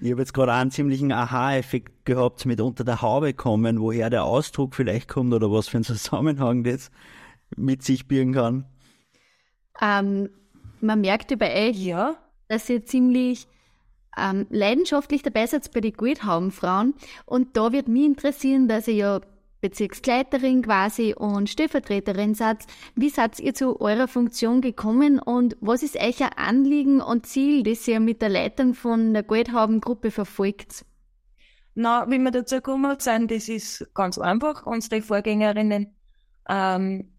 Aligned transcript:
ich 0.00 0.10
habe 0.10 0.20
jetzt 0.20 0.34
gerade 0.34 0.52
einen 0.52 0.70
ziemlichen 0.70 1.12
Aha-Effekt 1.12 2.04
gehabt 2.04 2.46
mit 2.46 2.60
unter 2.60 2.84
der 2.84 3.02
Haube 3.02 3.34
kommen, 3.34 3.80
woher 3.80 4.10
der 4.10 4.24
Ausdruck 4.24 4.74
vielleicht 4.74 5.08
kommt 5.08 5.34
oder 5.34 5.50
was 5.50 5.68
für 5.68 5.78
ein 5.78 5.84
Zusammenhang 5.84 6.64
das 6.64 6.90
mit 7.56 7.82
sich 7.82 8.08
birgen 8.08 8.32
kann. 8.32 8.64
Ähm, 9.80 10.30
man 10.80 11.00
merkt 11.00 11.36
bei 11.38 11.68
euch, 11.68 11.78
ja. 11.78 12.16
dass 12.48 12.68
ihr 12.68 12.84
ziemlich 12.84 13.46
ähm, 14.16 14.46
leidenschaftlich 14.50 15.22
dabei 15.22 15.46
seid 15.46 15.70
bei 15.72 15.80
den 15.80 16.50
Frauen. 16.50 16.94
Und 17.24 17.56
da 17.56 17.72
wird 17.72 17.88
mich 17.88 18.04
interessieren, 18.04 18.68
dass 18.68 18.88
ihr 18.88 18.94
ja 18.94 19.20
Bezirksleiterin 19.60 20.62
quasi 20.62 21.14
und 21.14 21.48
Stellvertreterin 21.48 22.34
seid. 22.34 22.66
Wie 22.94 23.08
seid 23.08 23.40
ihr 23.40 23.54
zu 23.54 23.80
eurer 23.80 24.08
Funktion 24.08 24.60
gekommen 24.60 25.18
und 25.18 25.56
was 25.60 25.82
ist 25.82 25.96
euer 25.96 26.30
Anliegen 26.36 27.00
und 27.00 27.26
Ziel, 27.26 27.62
das 27.62 27.86
ihr 27.88 28.00
mit 28.00 28.22
der 28.22 28.28
Leitung 28.28 28.74
von 28.74 29.14
der 29.14 29.22
Goldhaubengruppe 29.22 30.10
verfolgt? 30.10 30.84
Na, 31.74 32.06
wie 32.08 32.18
wir 32.18 32.30
dazu 32.30 32.56
gekommen 32.56 32.96
sind, 32.98 33.30
das 33.30 33.48
ist 33.48 33.90
ganz 33.94 34.18
einfach. 34.18 34.64
Unsere 34.64 35.02
Vorgängerinnen 35.02 35.94
ähm, 36.48 37.12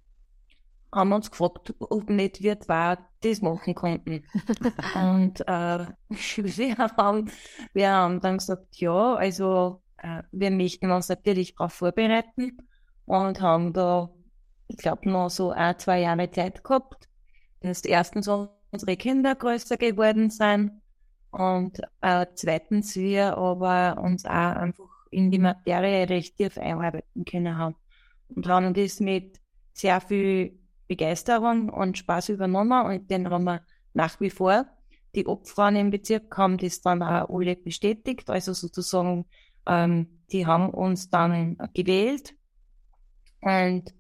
haben 0.92 1.14
uns 1.14 1.30
gefragt, 1.30 1.76
ob 1.80 2.10
nicht 2.10 2.42
wir 2.42 2.60
zwei 2.60 2.98
das 3.22 3.42
machen 3.42 3.76
konnten. 3.76 4.24
und 4.96 5.42
äh, 5.42 5.86
wir, 6.10 6.78
haben, 6.78 7.32
wir 7.74 7.92
haben 7.92 8.20
dann 8.20 8.38
gesagt, 8.38 8.78
ja, 8.78 9.16
also 9.16 9.82
äh, 9.98 10.24
wir 10.32 10.52
möchten 10.52 10.92
uns 10.92 11.10
natürlich 11.10 11.56
darauf 11.56 11.74
vorbereiten 11.74 12.58
und 13.06 13.42
haben 13.42 13.74
da, 13.74 14.10
ich 14.68 14.78
glaube, 14.78 15.10
noch 15.10 15.30
so 15.30 15.52
ein, 15.52 15.78
zwei 15.80 16.02
Jahre 16.02 16.30
Zeit 16.32 16.64
gehabt, 16.64 17.08
dass 17.62 17.84
erstens 17.84 18.28
unsere 18.72 18.98
Kinder 18.98 19.36
größer 19.36 19.78
geworden 19.78 20.30
sind 20.30 20.82
und 21.32 21.80
äh, 22.02 22.26
zweitens 22.36 22.96
wir 22.96 23.38
aber 23.38 24.02
uns 24.02 24.26
auch 24.26 24.32
einfach 24.32 24.86
in 25.12 25.32
die 25.32 25.40
Materie 25.40 26.10
recht 26.10 26.38
tief 26.38 26.58
einarbeiten 26.58 27.26
können 27.26 27.58
haben. 27.58 27.76
Und 28.30 28.48
haben 28.48 28.74
das 28.74 29.00
mit 29.00 29.40
sehr 29.74 30.02
viel 30.02 30.60
Begeisterung 30.88 31.70
und 31.70 31.98
Spaß 31.98 32.30
übernommen 32.30 32.86
und 32.86 33.10
den 33.12 33.30
haben 33.30 33.44
wir 33.46 33.62
nach 33.94 34.20
wie 34.20 34.30
vor. 34.30 34.66
Die 35.16 35.26
Obfrauen 35.26 35.76
im 35.76 35.90
Bezirk 35.90 36.38
haben 36.38 36.58
das 36.58 36.82
dann 36.82 37.02
auch 37.02 37.30
alle 37.30 37.56
bestätigt, 37.56 38.30
also 38.30 38.54
sozusagen, 38.54 39.26
ähm, 39.68 40.08
die 40.32 40.46
haben 40.46 40.70
uns 40.70 41.10
dann 41.10 41.58
gewählt 41.74 42.36
und 43.42 43.94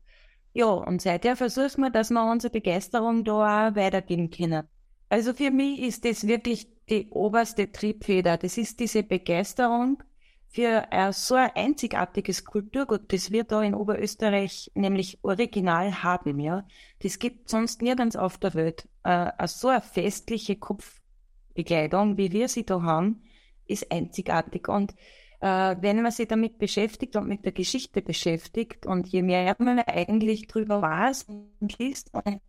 ja, 0.53 0.65
und 0.65 1.01
seither 1.03 1.35
versuchen 1.35 1.83
wir, 1.83 1.91
dass 1.91 2.09
wir 2.09 2.31
unsere 2.31 2.51
Begeisterung 2.51 3.23
da 3.23 3.69
auch 3.69 3.75
weitergeben 3.75 4.31
können. 4.31 4.67
Also 5.07 5.33
für 5.33 5.51
mich 5.51 5.81
ist 5.81 6.03
das 6.03 6.25
wirklich 6.25 6.67
die 6.89 7.09
oberste 7.11 7.71
Triebfeder. 7.71 8.37
Das 8.37 8.57
ist 8.57 8.79
diese 8.79 9.03
Begeisterung 9.03 10.01
für 10.49 10.91
ein 10.91 11.13
so 11.13 11.35
ein 11.35 11.51
einzigartiges 11.53 12.43
Kulturgut, 12.43 13.13
das 13.13 13.31
wir 13.31 13.43
da 13.43 13.61
in 13.61 13.75
Oberösterreich 13.75 14.71
nämlich 14.73 15.19
original 15.21 16.01
haben, 16.01 16.39
ja. 16.39 16.65
Das 16.99 17.19
gibt 17.19 17.49
sonst 17.49 17.81
nirgends 17.81 18.15
auf 18.15 18.37
der 18.37 18.55
Welt. 18.55 18.87
Äh, 19.03 19.31
so 19.47 19.67
eine 19.67 19.81
festliche 19.81 20.55
Kopfbekleidung, 20.55 22.17
wie 22.17 22.31
wir 22.31 22.47
sie 22.47 22.65
da 22.65 22.81
haben, 22.81 23.21
ist 23.67 23.91
einzigartig. 23.91 24.67
Und 24.67 24.95
äh, 25.39 25.75
wenn 25.81 26.01
man 26.01 26.11
sich 26.11 26.27
damit 26.27 26.57
beschäftigt 26.57 27.15
und 27.15 27.27
mit 27.27 27.45
der 27.45 27.51
Geschichte 27.51 28.01
beschäftigt 28.01 28.85
und 28.85 29.07
je 29.07 29.21
mehr 29.21 29.55
man 29.59 29.79
eigentlich 29.79 30.47
drüber 30.47 30.81
weiß 30.81 31.27
und 31.59 31.77
liest 31.77 32.13
und 32.13 32.41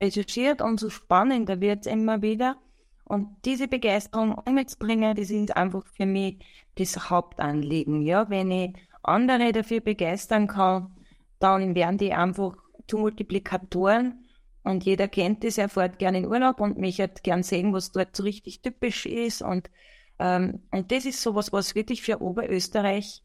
recherchiert, 0.00 0.62
umso 0.62 0.90
spannender 0.90 1.60
wird 1.60 1.86
es 1.86 1.92
immer 1.92 2.22
wieder. 2.22 2.56
Und 3.04 3.28
diese 3.44 3.68
Begeisterung 3.68 4.32
umzubringen, 4.32 5.14
das 5.14 5.30
ist 5.30 5.56
einfach 5.56 5.84
für 5.94 6.06
mich 6.06 6.38
das 6.76 7.10
Hauptanliegen. 7.10 8.02
Ja, 8.02 8.30
wenn 8.30 8.50
ich 8.50 8.74
andere 9.02 9.52
dafür 9.52 9.80
begeistern 9.80 10.46
kann, 10.46 10.94
dann 11.38 11.74
werden 11.74 11.98
die 11.98 12.12
einfach 12.12 12.56
zu 12.86 12.98
Multiplikatoren 12.98 14.22
und 14.64 14.84
jeder 14.84 15.08
kennt 15.08 15.44
das, 15.44 15.58
er 15.58 15.68
fährt 15.68 15.98
gerne 15.98 16.18
in 16.18 16.26
Urlaub 16.26 16.60
und 16.60 16.78
möchte 16.78 17.10
gern 17.22 17.42
sehen, 17.42 17.72
was 17.72 17.90
dort 17.90 18.14
so 18.14 18.22
richtig 18.22 18.62
typisch 18.62 19.06
ist 19.06 19.42
und 19.42 19.68
ähm, 20.22 20.62
und 20.70 20.92
das 20.92 21.04
ist 21.04 21.20
sowas, 21.20 21.52
was 21.52 21.74
wirklich 21.74 22.00
für 22.00 22.22
Oberösterreich 22.22 23.24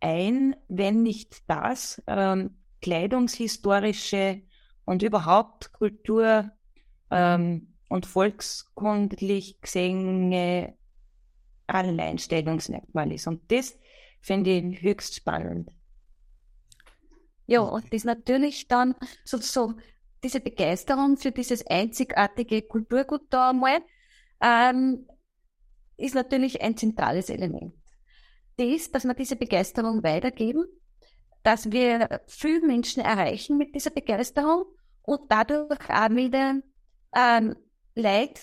ein, 0.00 0.56
wenn 0.68 1.02
nicht 1.02 1.42
das, 1.46 2.02
ähm, 2.06 2.56
kleidungshistorische 2.80 4.40
und 4.86 5.02
überhaupt 5.02 5.74
Kultur 5.74 6.50
ähm, 7.10 7.74
und 7.90 8.06
volkskundlich 8.06 9.60
gesehene 9.60 10.74
Alleinstellungsmerkmal 11.66 13.12
ist. 13.12 13.26
Und 13.26 13.52
das 13.52 13.78
finde 14.22 14.52
ich 14.52 14.80
höchst 14.80 15.14
spannend. 15.14 15.70
Ja, 17.46 17.60
und 17.60 17.92
das 17.92 18.04
natürlich 18.04 18.68
dann 18.68 18.94
sozusagen 19.24 19.82
diese 20.24 20.40
Begeisterung 20.40 21.18
für 21.18 21.30
dieses 21.30 21.66
einzigartige 21.66 22.62
Kulturgut 22.62 23.26
da 23.28 23.50
einmal, 23.50 23.82
ähm, 24.40 25.06
ist 25.96 26.14
natürlich 26.14 26.60
ein 26.62 26.76
zentrales 26.76 27.30
Element. 27.30 27.74
Das, 28.56 28.90
dass 28.90 29.04
wir 29.04 29.14
diese 29.14 29.36
Begeisterung 29.36 30.02
weitergeben, 30.02 30.64
dass 31.42 31.70
wir 31.70 32.20
viele 32.26 32.66
Menschen 32.66 33.02
erreichen 33.02 33.56
mit 33.56 33.74
dieser 33.74 33.90
Begeisterung 33.90 34.64
und 35.02 35.20
dadurch 35.28 35.90
auch 35.90 36.10
wieder 36.10 36.60
ähm, 37.14 37.56
Leute 37.94 38.40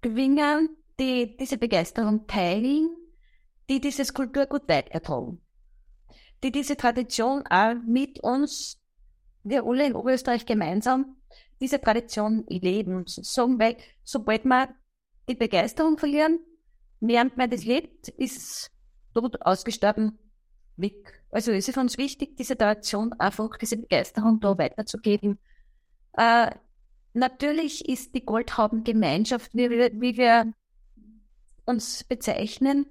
gewinnen, 0.00 0.76
die 1.00 1.36
diese 1.36 1.58
Begeisterung 1.58 2.26
teilen, 2.26 2.88
die 3.68 3.80
dieses 3.80 4.14
Kulturgut 4.14 4.68
weitertragen, 4.68 5.40
die 6.42 6.52
diese 6.52 6.76
Tradition 6.76 7.44
auch 7.48 7.74
mit 7.86 8.20
uns, 8.20 8.80
wir 9.42 9.64
alle 9.64 9.86
in 9.86 9.94
Oberösterreich 9.94 10.46
gemeinsam, 10.46 11.16
diese 11.60 11.80
Tradition 11.80 12.44
leben. 12.48 13.04
Sagen, 13.06 13.58
weil 13.58 13.76
sobald 14.04 14.44
wir 14.44 14.74
die 15.28 15.34
Begeisterung 15.34 15.98
verlieren, 15.98 16.40
während 17.00 17.36
man 17.36 17.50
das 17.50 17.64
lebt, 17.64 18.08
ist 18.08 18.70
tot, 19.14 19.40
ausgestorben, 19.42 20.18
weg. 20.76 21.22
Also 21.30 21.52
es 21.52 21.68
ist 21.68 21.78
uns 21.78 21.98
wichtig, 21.98 22.36
diese 22.36 22.56
Tradition 22.56 23.12
einfach, 23.14 23.56
diese 23.58 23.76
Begeisterung 23.76 24.40
da 24.40 24.56
weiterzugeben. 24.56 25.38
Äh, 26.16 26.50
Natürlich 27.18 27.88
ist 27.88 28.14
die 28.14 28.24
Goldhaubengemeinschaft, 28.24 29.52
wie 29.54 29.70
wir, 29.70 29.90
wie 29.94 30.16
wir 30.16 30.52
uns 31.64 32.04
bezeichnen, 32.04 32.86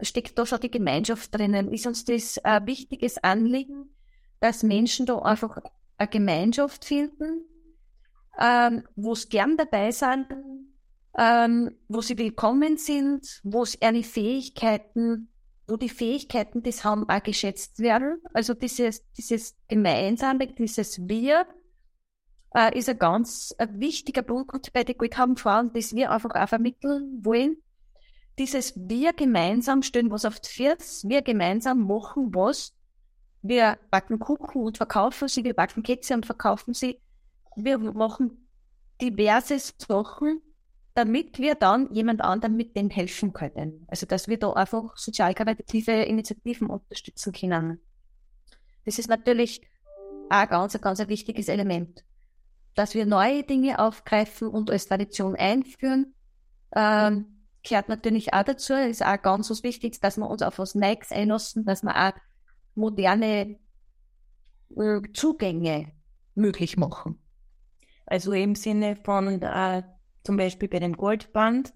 steckt 0.00 0.38
da 0.38 0.46
schon 0.46 0.60
die 0.60 0.70
Gemeinschaft 0.70 1.34
drinnen. 1.34 1.72
Ist 1.72 1.86
uns 1.86 2.04
das 2.04 2.38
ein 2.38 2.66
wichtiges 2.66 3.18
Anliegen, 3.18 3.96
dass 4.38 4.62
Menschen 4.62 5.06
da 5.06 5.18
einfach 5.18 5.58
eine 5.96 6.08
Gemeinschaft 6.08 6.84
finden, 6.84 7.44
ähm, 8.38 8.84
wo 8.94 9.14
sie 9.14 9.28
gern 9.28 9.56
dabei 9.56 9.90
sind, 9.90 10.26
ähm, 11.18 11.76
wo 11.88 12.00
sie 12.00 12.18
willkommen 12.18 12.76
sind, 12.76 13.40
wo 13.44 13.64
sie 13.64 13.78
ihre 13.80 14.02
Fähigkeiten, 14.02 15.28
wo 15.68 15.76
die 15.76 15.88
Fähigkeiten 15.88 16.62
des 16.62 16.84
haben 16.84 17.08
auch 17.08 17.22
geschätzt 17.22 17.78
werden. 17.78 18.20
Also 18.32 18.54
dieses, 18.54 19.04
dieses 19.12 19.56
Gemeinsame, 19.68 20.46
dieses 20.46 21.06
Wir, 21.06 21.46
äh, 22.54 22.76
ist 22.78 22.88
ein 22.88 22.98
ganz 22.98 23.54
ein 23.58 23.80
wichtiger 23.80 24.22
Punkt 24.22 24.72
bei 24.72 24.84
den 24.84 25.36
Frauen, 25.36 25.72
das 25.72 25.94
wir 25.94 26.10
einfach 26.10 26.34
auch 26.34 26.48
vermitteln 26.48 27.20
wollen. 27.22 27.56
Dieses 28.38 28.74
wir 28.76 29.12
gemeinsam 29.12 29.82
stellen 29.82 30.10
was 30.10 30.24
auf 30.24 30.40
die 30.40 30.48
Füße, 30.50 31.08
wir 31.08 31.22
gemeinsam 31.22 31.86
machen 31.86 32.34
was. 32.34 32.74
Wir 33.42 33.78
backen 33.90 34.18
Kuchen 34.18 34.62
und 34.62 34.76
verkaufen 34.76 35.28
sie, 35.28 35.44
wir 35.44 35.54
backen 35.54 35.82
Kekse 35.82 36.14
und 36.14 36.26
verkaufen 36.26 36.74
sie. 36.74 37.00
Wir 37.56 37.78
machen 37.78 38.48
diverse 39.00 39.58
Sachen, 39.58 40.40
damit 40.94 41.38
wir 41.38 41.54
dann 41.54 41.92
jemand 41.92 42.20
anderem 42.20 42.56
mit 42.56 42.76
dem 42.76 42.90
helfen 42.90 43.32
können. 43.32 43.84
Also, 43.88 44.06
dass 44.06 44.28
wir 44.28 44.38
da 44.38 44.52
einfach 44.52 44.96
sozialkaritative 44.96 45.92
Initiativen 45.92 46.68
unterstützen 46.68 47.32
können. 47.32 47.80
Das 48.84 48.98
ist 48.98 49.08
natürlich 49.08 49.62
auch 50.28 50.48
ganz, 50.48 50.78
ganz 50.80 51.00
ein 51.00 51.08
wichtiges 51.08 51.48
Element 51.48 52.04
dass 52.74 52.94
wir 52.94 53.06
neue 53.06 53.44
Dinge 53.44 53.78
aufgreifen 53.78 54.48
und 54.48 54.70
als 54.70 54.86
Tradition 54.86 55.36
einführen, 55.36 56.14
ähm, 56.74 57.44
gehört 57.62 57.88
natürlich 57.88 58.32
auch 58.32 58.44
dazu. 58.44 58.74
Ist 58.74 59.04
auch 59.04 59.20
ganz 59.20 59.50
was 59.50 59.62
Wichtiges, 59.62 60.00
dass 60.00 60.16
wir 60.16 60.28
uns 60.28 60.42
auf 60.42 60.58
was 60.58 60.74
Neues 60.74 61.12
einlassen, 61.12 61.64
dass 61.64 61.82
wir 61.82 61.94
auch 61.96 62.12
moderne 62.74 63.58
äh, 64.76 65.00
Zugänge 65.12 65.92
möglich 66.34 66.76
machen. 66.76 67.18
Also 68.06 68.32
im 68.32 68.54
Sinne 68.54 68.96
von 68.96 69.42
äh, 69.42 69.82
zum 70.24 70.36
Beispiel 70.36 70.68
bei 70.68 70.78
dem 70.78 70.96
Goldband, 70.96 71.72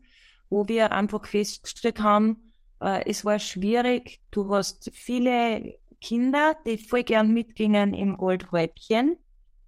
wo 0.48 0.68
wir 0.68 0.92
einfach 0.92 1.26
festgestellt 1.26 2.00
haben, 2.00 2.52
äh, 2.80 3.08
es 3.08 3.24
war 3.24 3.38
schwierig. 3.38 4.20
Du 4.30 4.54
hast 4.54 4.90
viele 4.94 5.74
Kinder, 6.00 6.56
die 6.66 6.78
voll 6.78 7.04
gern 7.04 7.32
mitgingen 7.32 7.94
im 7.94 8.16
Goldhäubchen 8.16 9.16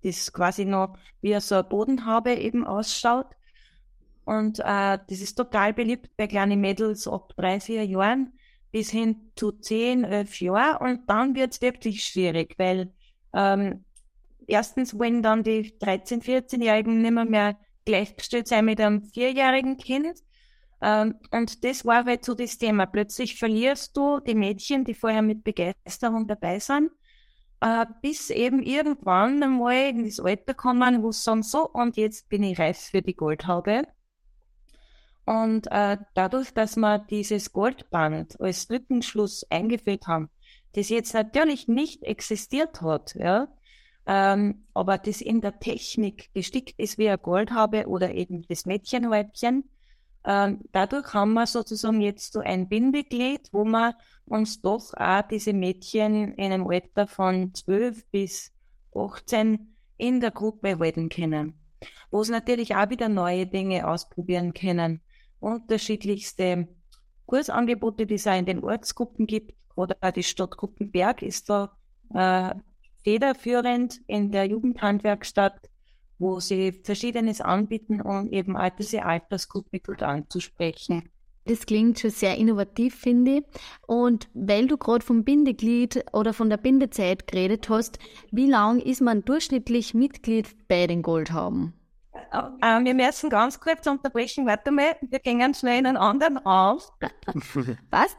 das 0.03 0.33
quasi 0.33 0.65
noch 0.65 0.97
wie 1.21 1.39
so 1.41 1.57
eine 1.57 1.65
Bodenhaube 1.65 2.35
eben 2.35 2.67
ausschaut. 2.67 3.27
Und 4.25 4.59
äh, 4.61 4.99
das 5.09 5.21
ist 5.21 5.37
total 5.37 5.73
beliebt 5.73 6.11
bei 6.17 6.27
kleinen 6.27 6.61
Mädels 6.61 7.09
ab 7.09 7.33
drei, 7.37 7.61
vier 7.61 7.85
Jahren 7.87 8.33
bis 8.71 8.91
hin 8.91 9.33
zu 9.35 9.53
zehn, 9.53 10.05
elf 10.05 10.41
Jahren. 10.41 10.99
Und 10.99 11.09
dann 11.11 11.35
wird 11.35 11.55
es 11.55 11.63
wirklich 11.63 12.05
schwierig, 12.05 12.55
weil 12.59 12.93
ähm, 13.33 13.85
erstens 14.47 14.99
wollen 14.99 15.23
dann 15.23 15.43
die 15.43 15.73
13-, 15.79 16.23
14-Jährigen 16.23 17.01
nicht 17.01 17.11
mehr, 17.11 17.25
mehr 17.25 17.57
gleichgestellt 17.89 18.47
sein 18.47 18.67
mit 18.67 18.81
einem 18.81 19.03
vierjährigen 19.03 19.79
Kind. 19.79 20.19
Ähm, 20.81 21.15
und 21.33 21.65
das 21.65 21.85
war 21.85 22.05
halt 22.05 22.25
so 22.25 22.35
das 22.35 22.59
Thema. 22.59 22.87
Plötzlich 22.87 23.37
verlierst 23.37 23.97
du 23.97 24.21
die 24.21 24.35
Mädchen, 24.35 24.85
die 24.85 24.95
vorher 24.95 25.23
mit 25.23 25.43
Begeisterung 25.43 26.29
dabei 26.29 26.59
sind, 26.59 26.91
äh, 27.61 27.87
bis 28.03 28.31
eben 28.31 28.63
irgendwann 28.63 29.43
einmal 29.43 29.89
in 29.89 30.05
das 30.05 30.21
Alter 30.21 30.55
kommen, 30.55 31.03
wo 31.03 31.11
sie 31.11 31.23
sagen, 31.23 31.43
so, 31.43 31.69
und 31.69 31.97
jetzt 31.97 32.29
bin 32.29 32.43
ich 32.43 32.59
reif 32.59 32.79
für 32.79 33.03
die 33.03 33.17
Goldhaube. 33.17 33.83
Und 35.25 35.67
äh, 35.71 35.97
dadurch, 36.15 36.53
dass 36.53 36.77
wir 36.77 36.99
dieses 36.99 37.53
Goldband 37.53 38.41
als 38.41 38.71
Rückenschluss 38.71 39.45
eingeführt 39.51 40.07
haben, 40.07 40.31
das 40.75 40.91
jetzt 40.91 41.15
natürlich 41.15 41.69
nicht 41.69 42.03
existiert 42.03 42.83
hat, 42.83 43.15
ja, 43.15 43.49
ähm, 44.09 44.65
aber 44.73 44.97
das 44.97 45.21
in 45.21 45.43
der 45.43 45.61
Technik 45.61 46.33
gestickt 46.33 46.79
ist 46.79 46.97
wie 46.97 47.09
eine 47.09 47.19
Goldhaube 47.19 47.87
oder 47.87 48.15
eben 48.15 48.43
das 48.49 48.65
Mädchenhäubchen, 48.65 49.69
ähm, 50.25 50.61
dadurch 50.73 51.13
haben 51.13 51.35
wir 51.35 51.47
sozusagen 51.47 52.01
jetzt 52.01 52.33
so 52.33 52.41
ein 52.41 52.71
Bindeglied, 52.71 53.49
wo 53.53 53.65
wir 53.65 53.95
uns 54.25 54.63
doch 54.63 54.95
auch 54.95 55.23
diese 55.31 55.53
Mädchen 55.53 56.33
in 56.35 56.53
einem 56.53 56.67
Alter 56.67 57.07
von 57.07 57.53
12 57.55 58.07
bis 58.11 58.51
18 58.95 59.77
in 59.99 60.21
der 60.21 60.31
Gruppe 60.31 60.79
halten 60.79 61.11
können. 61.11 61.61
Wo 62.11 62.23
es 62.23 62.31
natürlich 62.31 62.75
auch 62.75 62.89
wieder 62.89 63.11
neue 63.11 63.47
Dinge 63.47 63.87
ausprobieren 63.87 64.55
können. 64.55 65.03
Unterschiedlichste 65.39 66.67
Kursangebote, 67.27 68.07
die 68.07 68.15
es 68.15 68.27
auch 68.27 68.39
in 68.39 68.47
den 68.47 68.65
Ortsgruppen 68.65 69.27
gibt, 69.27 69.53
oder 69.77 69.97
auch 70.01 70.11
die 70.11 70.23
Stadt 70.23 70.57
Gruppenberg 70.57 71.23
ist 71.23 71.51
da 71.51 71.77
äh, 72.15 72.55
federführend 73.09 74.01
in 74.07 74.31
der 74.31 74.47
Jugendhandwerkstatt 74.47 75.69
wo 76.19 76.41
sie 76.41 76.73
Verschiedenes 76.73 77.41
anbieten, 77.41 78.01
um 78.01 78.31
eben 78.31 78.57
all 78.57 78.73
diese 78.73 79.05
Altersgruppe 79.05 79.81
gut 79.81 80.03
anzusprechen. 80.03 81.09
Das 81.45 81.65
klingt 81.65 81.99
schon 81.99 82.11
sehr 82.11 82.37
innovativ, 82.37 82.95
finde 82.95 83.39
ich. 83.39 83.45
Und 83.87 84.29
weil 84.35 84.67
du 84.67 84.77
gerade 84.77 85.05
vom 85.05 85.25
Bindeglied 85.25 86.05
oder 86.13 86.35
von 86.35 86.51
der 86.51 86.59
Bindezeit 86.59 87.27
geredet 87.27 87.71
hast, 87.71 87.99
wie 88.31 88.47
lang 88.47 88.81
ist 88.81 89.01
man 89.01 89.25
durchschnittlich 89.25 89.95
Mitglied 89.95 90.69
bei 90.69 90.87
den 90.87 91.01
Goldhaben? 91.01 91.73
Äh, 92.33 92.85
wir 92.85 92.95
müssen 92.95 93.31
ganz 93.31 93.61
kurz 93.61 93.87
unterbrechen. 93.87 94.47
Warte 94.47 94.71
mal, 94.71 94.97
wir 95.01 95.21
gehen 95.21 95.55
schnell 95.55 95.79
in 95.79 95.87
einen 95.87 95.97
anderen 95.97 96.37
auf. 96.45 96.93
Was? 97.91 98.17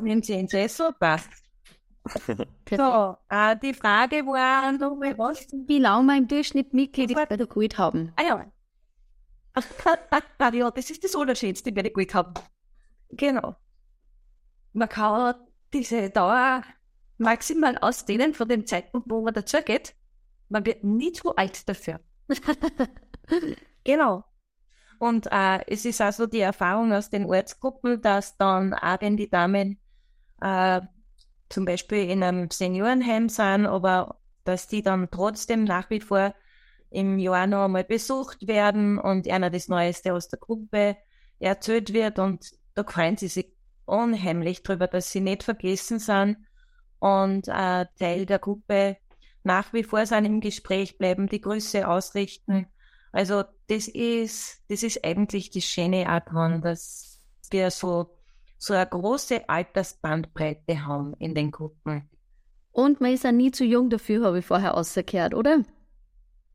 Nehmen 0.00 0.22
Sie 0.22 0.32
Interesse? 0.32 0.92
Passt. 0.98 1.41
So, 2.04 3.16
äh, 3.28 3.56
die 3.62 3.74
Frage 3.74 4.26
war 4.26 4.72
nochmal 4.72 5.16
was? 5.18 5.46
Wie 5.66 5.78
lange 5.78 6.06
wir 6.06 6.16
im 6.18 6.28
Durchschnitt 6.28 6.74
Mitglieder 6.74 7.26
bei 7.26 7.36
der 7.36 7.46
Guld 7.46 7.78
haben? 7.78 8.12
Ah 8.16 8.22
ja. 8.22 8.52
ja, 10.52 10.70
das 10.70 10.90
ist 10.90 11.04
das 11.04 11.14
Unterschiedste 11.14 11.70
bei 11.70 11.82
der 11.82 11.92
Guld 11.92 12.12
haben. 12.14 12.34
Genau. 13.10 13.54
Man 14.72 14.88
kann 14.88 15.34
diese 15.72 16.10
Dauer 16.10 16.64
maximal 17.18 17.78
ausdehnen 17.78 18.34
von 18.34 18.48
dem 18.48 18.66
Zeitpunkt, 18.66 19.08
wo 19.10 19.22
man 19.22 19.34
dazu 19.34 19.58
geht. 19.64 19.94
Man 20.48 20.66
wird 20.66 20.82
nie 20.82 21.12
zu 21.12 21.36
alt 21.36 21.68
dafür. 21.68 22.00
genau. 23.84 24.24
Und 24.98 25.26
äh, 25.30 25.60
es 25.66 25.84
ist 25.84 26.00
also 26.00 26.26
die 26.26 26.40
Erfahrung 26.40 26.92
aus 26.92 27.10
den 27.10 27.26
Ortsgruppen, 27.26 28.00
dass 28.00 28.36
dann 28.36 28.74
auch 28.74 29.00
wenn 29.00 29.16
die 29.16 29.28
Damen 29.28 29.80
äh, 30.40 30.80
zum 31.52 31.64
Beispiel 31.64 32.08
in 32.10 32.22
einem 32.22 32.50
Seniorenheim 32.50 33.28
sind, 33.28 33.66
aber 33.66 34.16
dass 34.44 34.66
die 34.66 34.82
dann 34.82 35.08
trotzdem 35.10 35.64
nach 35.64 35.90
wie 35.90 36.00
vor 36.00 36.34
im 36.90 37.18
Jahr 37.18 37.46
noch 37.46 37.64
einmal 37.64 37.84
besucht 37.84 38.46
werden 38.46 38.98
und 38.98 39.28
einer 39.28 39.50
das 39.50 39.68
Neueste 39.68 40.12
aus 40.14 40.28
der 40.28 40.38
Gruppe 40.38 40.96
erzählt 41.38 41.92
wird 41.92 42.18
und 42.18 42.52
da 42.74 42.84
freuen 42.84 43.16
sie 43.16 43.28
sich 43.28 43.52
unheimlich 43.84 44.62
drüber, 44.62 44.86
dass 44.86 45.10
sie 45.10 45.20
nicht 45.20 45.42
vergessen 45.42 45.98
sind 45.98 46.38
und 46.98 47.48
äh, 47.48 47.86
Teil 47.98 48.26
der 48.26 48.38
Gruppe 48.38 48.96
nach 49.42 49.72
wie 49.72 49.82
vor 49.82 50.06
sind 50.06 50.24
im 50.24 50.40
Gespräch 50.40 50.98
bleiben, 50.98 51.28
die 51.28 51.40
Grüße 51.40 51.86
ausrichten. 51.88 52.66
Also 53.10 53.44
das 53.66 53.88
ist, 53.88 54.62
das 54.68 54.82
ist 54.82 55.04
eigentlich 55.04 55.50
die 55.50 55.62
Schöne 55.62 56.06
auch 56.08 56.60
dass 56.60 57.20
wir 57.50 57.70
so 57.70 58.16
so 58.62 58.74
eine 58.74 58.86
große 58.86 59.48
Altersbandbreite 59.48 60.86
haben 60.86 61.14
in 61.18 61.34
den 61.34 61.50
Gruppen. 61.50 62.08
Und 62.70 63.00
man 63.00 63.12
ist 63.12 63.24
ja 63.24 63.32
nie 63.32 63.50
zu 63.50 63.64
jung 63.64 63.90
dafür, 63.90 64.24
habe 64.24 64.38
ich 64.38 64.46
vorher 64.46 64.76
ausgekehrt, 64.76 65.34
oder? 65.34 65.64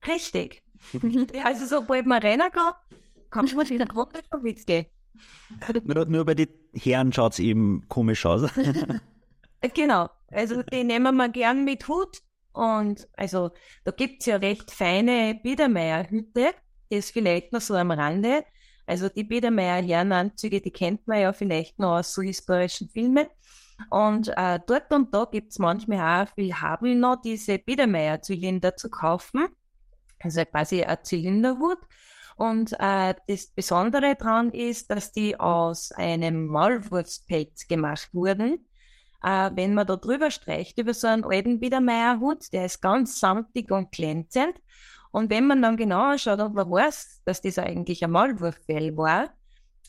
Richtig. 0.08 0.64
also 1.44 1.66
sobald 1.66 2.06
man 2.06 2.22
rennen 2.22 2.50
kann, 2.50 2.74
kann 3.30 3.54
man 3.54 3.70
wieder 3.70 3.92
runter 3.94 4.22
vom 4.32 4.42
Witz 4.46 4.66
gehen. 4.66 4.86
Nur, 5.84 6.06
nur 6.06 6.26
bei 6.26 6.34
den 6.34 6.48
Herren 6.74 7.12
schaut 7.12 7.34
es 7.34 7.40
eben 7.40 7.84
komisch 7.90 8.26
aus. 8.26 8.50
genau. 9.74 10.10
Also 10.32 10.64
die 10.64 10.86
nehmen 10.86 11.14
wir 11.18 11.28
gern 11.28 11.66
mit 11.66 11.90
Hut. 11.90 12.20
Und 12.54 13.06
also 13.18 13.52
da 13.84 13.92
gibt 13.92 14.22
es 14.22 14.28
ja 14.28 14.38
recht 14.38 14.72
feine 14.72 15.38
Biedermeierhüte. 15.44 16.54
Das 16.90 17.00
ist 17.00 17.12
vielleicht 17.12 17.52
noch 17.52 17.62
so 17.62 17.76
am 17.76 17.92
Rande. 17.92 18.46
Also 18.88 19.10
die 19.10 19.26
Biedermeier 19.26 19.84
Herrenanzüge, 19.84 20.62
die 20.62 20.72
kennt 20.72 21.08
man 21.08 21.20
ja 21.20 21.34
vielleicht 21.34 21.78
noch 21.78 21.98
aus 21.98 22.14
so 22.14 22.22
historischen 22.22 22.90
Filmen. 22.90 23.28
Und 23.90 24.30
äh, 24.36 24.60
dort 24.66 24.92
und 24.92 25.14
da 25.14 25.26
gibt 25.26 25.52
es 25.52 25.60
manchmal 25.60 26.26
auch 26.26 26.34
viel 26.34 26.54
Habel 26.54 26.96
noch, 26.96 27.22
diese 27.22 27.60
Biedermeier-Zylinder 27.60 28.76
zu 28.76 28.90
kaufen. 28.90 29.48
Also 30.20 30.44
quasi 30.46 30.84
ein 30.84 30.98
Zylinderhut. 31.04 31.78
Und 32.38 32.74
äh, 32.80 33.16
das 33.28 33.48
Besondere 33.48 34.16
daran 34.16 34.52
ist, 34.52 34.90
dass 34.90 35.12
die 35.12 35.40
aus 35.40 35.92
einem 35.92 36.48
Maulwurfspelz 36.48 37.68
gemacht 37.68 38.10
wurden. 38.14 38.66
Äh, 39.24 39.52
wenn 39.56 39.74
man 39.74 39.88
da 39.88 39.96
drüber 39.96 40.32
streicht 40.32 40.78
über 40.78 40.94
so 40.94 41.08
einen 41.08 41.26
alten 41.26 41.60
Biedermeierhut, 41.60 42.54
der 42.54 42.66
ist 42.66 42.82
ganz 42.82 43.20
samtig 43.20 43.72
und 43.72 43.92
glänzend. 43.92 44.54
Und 45.18 45.32
wenn 45.32 45.48
man 45.48 45.64
dann 45.64 45.78
genauer 45.78 46.20
schaut 46.20 46.40
und 46.42 46.54
man 46.54 46.70
weiß, 46.70 47.24
dass 47.26 47.42
das 47.42 47.58
eigentlich 47.58 48.04
ein 48.04 48.12
Maulwurffell 48.12 48.96
war, 48.96 49.24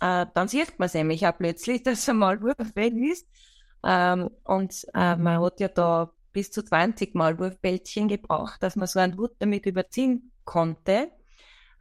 äh, 0.01 0.25
dann 0.33 0.49
sieht 0.49 0.79
man 0.79 0.87
es 0.87 0.95
nämlich 0.95 1.27
auch 1.27 1.37
plötzlich, 1.37 1.83
dass 1.85 1.99
es 1.99 2.09
ein 2.09 2.17
Maulwurffell 2.17 2.97
ist. 2.97 3.29
Ähm, 3.85 4.31
und 4.45 4.87
äh, 4.95 5.17
man 5.17 5.43
hat 5.43 5.61
ja 5.61 5.69
da 5.69 6.11
bis 6.33 6.51
zu 6.51 6.63
20 6.63 7.15
Maulwurfbällchen 7.15 8.09
gebraucht, 8.09 8.63
dass 8.63 8.75
man 8.75 8.87
so 8.87 9.01
einen 9.01 9.19
Hut 9.19 9.33
damit 9.39 9.67
überziehen 9.67 10.33
konnte. 10.47 11.11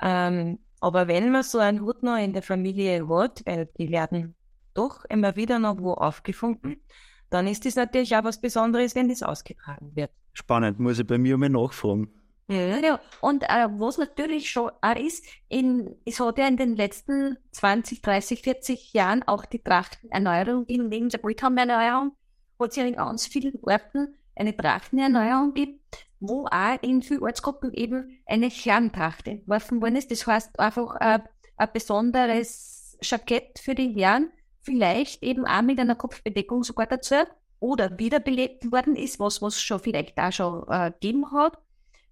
Ähm, 0.01 0.60
aber 0.81 1.07
wenn 1.07 1.31
man 1.31 1.43
so 1.43 1.60
einen 1.60 1.79
Hut 1.83 2.03
noch 2.03 2.17
in 2.17 2.33
der 2.33 2.43
Familie 2.43 3.07
hat, 3.07 3.43
weil 3.45 3.69
die 3.77 3.89
werden 3.91 4.36
doch 4.74 5.05
immer 5.05 5.38
wieder 5.38 5.57
noch 5.57 5.77
wo 5.79 5.93
aufgefunden, 5.93 6.81
dann 7.29 7.48
ist 7.48 7.65
das 7.65 7.77
natürlich 7.77 8.13
auch 8.13 8.25
was 8.25 8.41
Besonderes, 8.41 8.93
wenn 8.93 9.07
das 9.07 9.24
ausgetragen 9.24 9.95
wird. 9.95 10.12
Spannend, 10.33 10.79
muss 10.79 11.00
ich 11.00 11.07
bei 11.07 11.17
mir 11.17 11.38
mal 11.38 11.48
nachfragen. 11.48 12.12
Ja, 12.50 13.01
und 13.20 13.44
äh, 13.44 13.68
was 13.77 13.98
natürlich 13.98 14.50
schon 14.50 14.72
auch 14.82 14.96
ist, 14.96 15.25
in, 15.50 15.98
es 16.06 16.22
hat 16.22 16.38
ja 16.38 16.48
in 16.48 16.56
den 16.56 16.77
letzten 16.77 17.38
20, 17.51 18.01
30, 18.01 18.42
40 18.42 18.94
Jahren 18.94 19.24
auch 19.24 19.44
die 19.44 19.60
Trachtenerneuerung, 19.62 20.66
in 20.68 20.88
neben 20.88 21.10
der 21.10 21.18
Brigham-Erneuerung, 21.18 22.16
hat 22.58 22.70
es 22.70 22.75
ja 22.77 22.86
in 22.86 22.96
ganz 22.96 23.27
vielen 23.27 23.60
Orten 23.63 24.16
eine 24.34 24.56
Trachtenerneuerung 24.56 25.56
gibt, 25.56 26.08
wo 26.22 26.46
auch 26.46 26.82
in 26.82 27.01
vielen 27.01 27.24
Ortsgruppen 27.24 27.74
eben 27.74 28.18
eine 28.25 28.48
Herrentracht 28.48 29.27
entworfen 29.27 29.82
worden 29.82 29.98
ist. 29.98 30.10
Das 30.10 30.25
heißt 30.25 30.58
einfach 30.58 30.96
äh, 31.01 31.20
ein 31.58 31.70
besonderes 31.74 32.98
Jackett 33.01 33.60
für 33.60 33.75
die 33.75 33.89
Herren, 33.89 34.32
vielleicht 34.62 35.22
eben 35.22 35.46
auch 35.46 35.62
mit 35.63 35.80
einer 35.80 35.96
Kopfbedeckung 35.96 36.63
sogar 36.63 36.88
dazu, 36.88 37.16
oder 37.60 37.98
wiederbelebt 37.98 38.72
worden 38.72 38.96
ist, 38.96 39.20
was 39.20 39.42
was 39.42 39.60
schon 39.60 39.80
vielleicht 39.80 40.18
auch 40.18 40.32
schon 40.32 40.63
äh, 40.70 40.92
gegeben 40.92 41.32
hat 41.32 41.58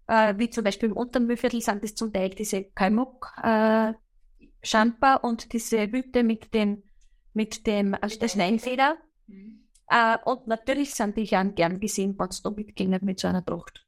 äh, 0.07 0.33
wie 0.37 0.49
zum 0.49 0.63
Beispiel 0.63 0.89
im 0.89 0.97
Untermühlviertel 0.97 1.61
sind 1.61 1.83
es 1.83 1.95
zum 1.95 2.13
Teil 2.13 2.29
diese 2.29 2.63
Kalmuck 2.63 3.33
äh, 3.43 3.93
Schamper 4.61 5.23
und 5.23 5.53
diese 5.53 5.91
Hütte 5.91 6.23
mit 6.23 6.53
dem, 6.53 6.83
mit 7.33 7.67
dem, 7.67 7.95
also 7.99 8.19
der 8.19 8.27
Schneinfeder. 8.27 8.97
Mhm. 9.27 9.67
Äh, 9.87 10.17
und 10.25 10.47
natürlich 10.47 10.93
sind 10.93 11.17
die 11.17 11.23
Jan 11.23 11.55
gern 11.55 11.79
gesehen, 11.79 12.17
wenn 12.17 12.29
du 12.43 12.51
mitgehen 12.51 12.99
mit 13.01 13.19
so 13.19 13.27
einer 13.27 13.45
Tracht. 13.45 13.85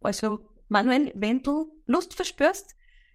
Also, 0.00 0.40
Manuel, 0.68 1.12
wenn 1.14 1.42
du 1.42 1.72
Lust 1.86 2.14
verspürst, 2.14 2.74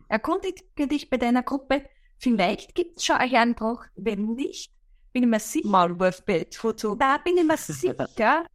erkundige 0.10 0.88
dich 0.88 1.10
bei 1.10 1.18
deiner 1.18 1.44
Gruppe. 1.44 1.84
Vielleicht 2.18 2.76
gibt 2.76 2.98
es 2.98 3.06
schon 3.06 3.18
eine 3.18 3.30
Herrentracht. 3.30 3.90
Wenn 3.96 4.34
nicht, 4.34 4.74
bin 5.14 5.24
ich 5.24 5.30
mir 5.30 5.40
sicher. 5.40 5.68
Maulwurfbett, 5.68 6.56
Foto. 6.56 6.96
Da 6.96 7.18
bin 7.18 7.38
ich 7.38 7.44
mir 7.44 7.58
sicher, 7.58 8.46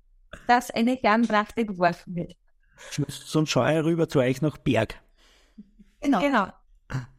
dass 0.47 0.71
eine 0.71 0.95
Herrentracht 0.95 1.57
entworfen 1.59 2.15
wird. 2.15 2.37
Sonst 2.91 3.51
schaue 3.51 3.79
ich 3.79 3.85
rüber 3.85 4.09
zu 4.09 4.19
euch 4.19 4.43
nach 4.43 4.59
Berg. 4.59 5.01
Genau. 6.01 6.21
genau. 6.21 6.49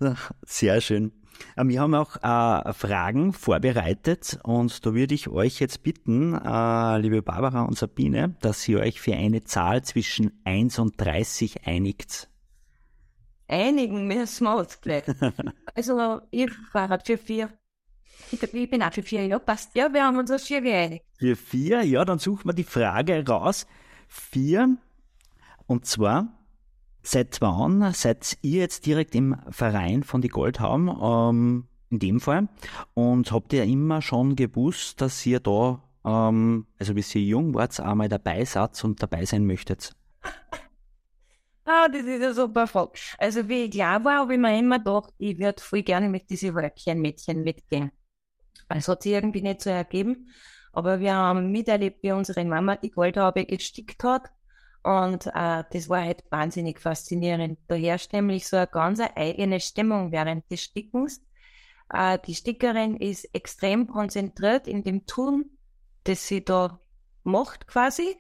Sehr 0.46 0.82
schön. 0.82 1.12
Äh, 1.55 1.65
wir 1.65 1.82
haben 1.82 1.96
auch 1.96 2.17
äh, 2.17 2.74
Fragen 2.74 3.34
vorbereitet 3.34 4.39
und 4.43 4.86
da 4.86 4.93
würde 4.93 5.13
ich 5.13 5.29
euch 5.29 5.60
jetzt 5.60 5.84
bitten, 5.84 6.34
äh, 6.34 6.98
liebe 7.00 7.22
Barbara 7.22 7.63
und 7.63 7.77
Sabine, 7.77 8.36
dass 8.41 8.67
ihr 8.67 8.79
euch 8.79 9.01
für 9.01 9.13
eine 9.13 9.43
Zahl 9.43 9.84
zwischen 9.84 10.39
1 10.43 10.79
und 10.79 11.00
30 11.00 11.65
einigt. 11.65 12.29
Einigen 13.48 14.08
müssen 14.08 14.46
wir 14.46 14.58
uns 14.58 14.79
gleich. 14.79 15.03
also, 15.75 16.22
ich 16.32 16.50
war 16.72 17.00
für 17.03 17.17
vier. 17.17 17.50
Ich 18.32 18.39
bin 18.39 18.82
auch 18.82 18.93
für 18.93 19.03
vier, 19.03 19.25
ja, 19.27 19.38
passt. 19.38 19.75
Ja, 19.75 19.93
wir 19.93 20.03
haben 20.03 20.17
uns 20.17 20.32
auf 20.32 20.41
vier 20.41 20.62
geeinigt. 20.62 21.05
Für 21.20 21.36
vier, 21.36 21.84
ja, 21.84 22.05
dann 22.05 22.20
suchen 22.20 22.46
wir 22.46 22.53
die 22.53 22.63
Frage 22.63 23.25
raus. 23.27 23.67
Vier, 24.08 24.77
und 25.67 25.86
zwar, 25.86 26.43
Seit 27.05 27.41
wann 27.41 27.91
seid 27.91 28.38
ihr 28.41 28.62
jetzt 28.62 28.86
direkt 28.86 29.13
im 29.13 29.36
Verein 29.50 30.03
von 30.03 30.22
die 30.22 30.29
Goldhaum, 30.29 30.88
ähm, 31.03 31.67
in 31.89 32.00
dem 32.00 32.22
Fall? 32.22 32.48
Und 32.93 33.29
habt 33.34 33.51
ihr 33.51 33.65
immer 33.65 34.01
schon 34.01 34.38
gewusst, 34.38 35.01
dass 35.01 35.25
ihr 35.25 35.41
da, 35.41 35.84
ähm, 36.05 36.65
also 36.79 36.93
bis 36.93 37.13
ihr 37.13 37.22
jung 37.22 37.53
wart, 37.53 37.77
einmal 37.82 38.08
dabei 38.08 38.46
seid 38.46 38.82
und 38.86 39.03
dabei 39.03 39.25
sein 39.25 39.46
möchtet? 39.46 39.96
Ah, 41.65 41.88
das 41.88 42.01
ist 42.01 42.22
ja 42.22 42.34
super 42.34 42.67
Frage. 42.67 43.00
Also 43.17 43.48
wie 43.48 43.63
ich 43.63 43.72
klar 43.72 44.03
war, 44.03 44.20
habe 44.20 44.34
ich 44.34 44.39
mir 44.39 44.60
immer 44.60 44.79
gedacht, 44.79 45.13
ich 45.17 45.39
würde 45.39 45.62
voll 45.62 45.82
gerne 45.82 46.10
mit 46.10 46.29
diesen 46.29 46.53
Wölkchen-Mädchen 46.55 47.41
mitgehen. 47.41 47.89
Es 48.67 48.89
hat 48.89 49.03
sich 49.03 49.13
irgendwie 49.13 49.41
nicht 49.41 49.62
so 49.62 49.70
ergeben. 49.70 50.27
Aber 50.74 51.00
wir 51.00 51.13
haben 51.13 51.53
miterlebt, 51.53 52.03
wie 52.03 52.12
unsere 52.12 52.43
Mama 52.43 52.75
die 52.75 52.91
Goldhaube 52.91 53.46
gestickt 53.46 54.03
hat 54.03 54.29
und 54.83 55.27
äh, 55.27 55.63
das 55.71 55.89
war 55.89 56.01
halt 56.01 56.23
wahnsinnig 56.29 56.79
faszinierend. 56.79 57.57
Da 57.67 57.75
herrscht 57.75 58.11
nämlich 58.13 58.47
so 58.47 58.57
eine 58.57 58.67
ganz 58.67 58.99
eigene 59.15 59.59
Stimmung 59.59 60.11
während 60.11 60.49
des 60.51 60.61
Stickens. 60.61 61.21
Äh, 61.89 62.19
die 62.25 62.35
Stickerin 62.35 62.97
ist 62.97 63.33
extrem 63.33 63.87
konzentriert 63.87 64.67
in 64.67 64.83
dem 64.83 65.05
Tun, 65.05 65.45
das 66.03 66.27
sie 66.27 66.43
da 66.43 66.79
macht 67.23 67.67
quasi. 67.67 68.17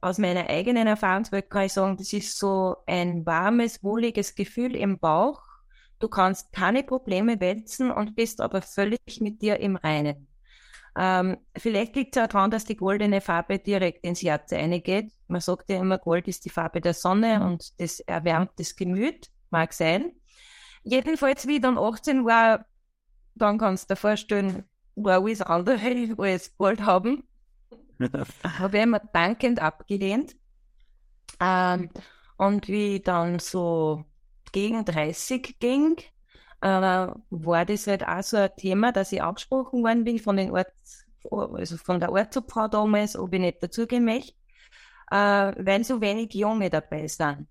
Aus 0.00 0.16
meiner 0.16 0.48
eigenen 0.48 0.86
Erfahrungswelt 0.86 1.50
kann 1.50 1.66
ich 1.66 1.74
sagen, 1.74 1.98
das 1.98 2.14
ist 2.14 2.38
so 2.38 2.76
ein 2.86 3.26
warmes, 3.26 3.84
wohliges 3.84 4.34
Gefühl 4.34 4.74
im 4.74 4.98
Bauch. 4.98 5.42
Du 5.98 6.08
kannst 6.08 6.52
keine 6.52 6.82
Probleme 6.82 7.38
wälzen 7.40 7.90
und 7.90 8.16
bist 8.16 8.40
aber 8.40 8.62
völlig 8.62 9.20
mit 9.20 9.42
dir 9.42 9.60
im 9.60 9.76
Reinen. 9.76 10.29
Ähm, 11.02 11.38
vielleicht 11.56 11.96
liegt 11.96 12.14
es 12.14 12.22
auch 12.22 12.26
daran, 12.26 12.50
dass 12.50 12.66
die 12.66 12.76
goldene 12.76 13.22
Farbe 13.22 13.58
direkt 13.58 14.04
ins 14.04 14.22
Herz 14.22 14.52
eingeht. 14.52 15.10
Man 15.28 15.40
sagt 15.40 15.70
ja 15.70 15.80
immer, 15.80 15.96
Gold 15.96 16.28
ist 16.28 16.44
die 16.44 16.50
Farbe 16.50 16.82
der 16.82 16.92
Sonne 16.92 17.38
mhm. 17.38 17.46
und 17.46 17.80
das 17.80 18.00
erwärmt 18.00 18.50
das 18.56 18.76
Gemüt, 18.76 19.30
mag 19.48 19.72
sein. 19.72 20.12
Jedenfalls, 20.82 21.46
wie 21.46 21.56
ich 21.56 21.62
dann 21.62 21.78
18 21.78 22.26
war, 22.26 22.66
dann 23.34 23.56
kannst 23.56 23.88
du 23.88 23.94
dir 23.94 23.96
vorstellen, 23.96 24.64
war 24.94 25.16
alles 25.22 25.40
andere 25.40 26.14
als 26.18 26.54
Gold 26.58 26.82
haben. 26.82 27.24
Habe 28.44 28.76
ich 28.76 28.82
immer 28.82 29.00
dankend 29.00 29.58
abgelehnt. 29.58 30.36
Ähm, 31.40 31.88
und 32.36 32.68
wie 32.68 32.96
ich 32.96 33.04
dann 33.04 33.38
so 33.38 34.04
gegen 34.52 34.84
30 34.84 35.60
ging, 35.60 35.96
äh, 36.60 37.08
war 37.30 37.64
das 37.64 37.86
halt 37.86 38.06
auch 38.06 38.22
so 38.22 38.36
ein 38.36 38.50
Thema, 38.56 38.92
dass 38.92 39.12
ich 39.12 39.22
angesprochen 39.22 39.82
worden 39.82 40.04
bin 40.04 40.18
von 40.18 40.36
den 40.36 40.50
Orts, 40.50 41.06
also 41.30 41.76
von 41.76 42.00
der 42.00 42.12
Ortsopfrau 42.12 42.68
damals, 42.68 43.16
ob 43.16 43.32
ich 43.32 43.40
nicht 43.40 43.62
dazugehen 43.62 44.04
möchte, 44.04 44.34
äh, 45.10 45.16
weil 45.16 45.84
so 45.84 46.00
wenig 46.00 46.34
Junge 46.34 46.70
dabei 46.70 47.06
sind. 47.06 47.48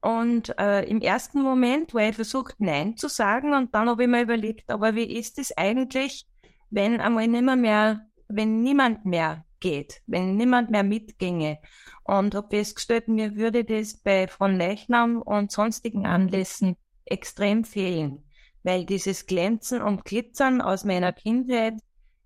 Und 0.00 0.58
äh, 0.58 0.82
im 0.84 1.00
ersten 1.00 1.40
Moment 1.40 1.94
war 1.94 2.08
ich 2.08 2.14
versucht, 2.14 2.56
Nein 2.58 2.96
zu 2.96 3.08
sagen 3.08 3.54
und 3.54 3.74
dann 3.74 3.88
habe 3.88 4.02
ich 4.02 4.08
mir 4.08 4.22
überlegt, 4.22 4.70
aber 4.70 4.94
wie 4.94 5.16
ist 5.16 5.38
es 5.38 5.56
eigentlich, 5.56 6.26
wenn 6.68 7.00
einmal 7.00 7.26
nimmer 7.26 7.56
mehr, 7.56 8.06
wenn 8.28 8.62
niemand 8.62 9.06
mehr 9.06 9.46
geht, 9.60 10.02
wenn 10.06 10.36
niemand 10.36 10.70
mehr 10.70 10.82
mitginge. 10.82 11.58
Und 12.02 12.34
habe 12.34 12.54
festgestellt, 12.54 13.08
mir 13.08 13.34
würde 13.36 13.64
das 13.64 13.96
bei 13.96 14.28
von 14.28 14.58
Leichnam 14.58 15.22
und 15.22 15.50
sonstigen 15.50 16.04
Anlässen 16.04 16.76
extrem 17.04 17.64
fehlen, 17.64 18.24
weil 18.62 18.86
dieses 18.86 19.26
Glänzen 19.26 19.82
und 19.82 20.04
Glitzern 20.04 20.60
aus 20.60 20.84
meiner 20.84 21.12
Kindheit 21.12 21.74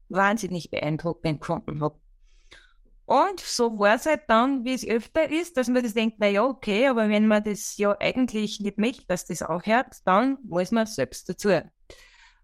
wahnsinnig 0.09 0.71
beeindruckend 0.71 1.41
gefunden 1.41 1.81
habe. 1.83 1.99
Und 3.09 3.41
so 3.41 3.79
war 3.79 3.95
es 3.95 4.05
halt 4.05 4.25
dann, 4.29 4.65
wie 4.67 4.75
es 4.75 4.87
öfter 4.87 5.31
ist, 5.31 5.57
dass 5.57 5.69
man 5.69 5.83
das 5.83 5.95
denkt, 5.95 6.17
na 6.19 6.29
ja, 6.29 6.45
okay, 6.45 6.89
aber 6.89 7.09
wenn 7.09 7.27
man 7.27 7.43
das 7.43 7.79
ja 7.79 7.97
eigentlich 7.99 8.61
nicht 8.61 8.77
möchte, 8.77 9.07
dass 9.07 9.25
das 9.25 9.43
aufhört, 9.43 9.97
dann 10.05 10.37
muss 10.43 10.73
man 10.73 10.85
selbst 10.85 11.27
dazu. 11.27 11.63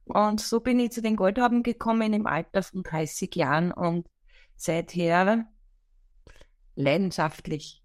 Und 0.07 0.41
so 0.41 0.61
bin 0.61 0.81
ich 0.81 0.93
zu 0.93 1.03
den 1.03 1.17
Goldhaben 1.17 1.63
gekommen 1.63 2.15
im 2.15 2.27
Alter 2.27 2.63
von 2.63 2.83
30 2.83 3.35
Jahren 3.37 3.73
und 3.73 4.09
seither 4.57 5.47
leidenschaftlich 6.77 7.83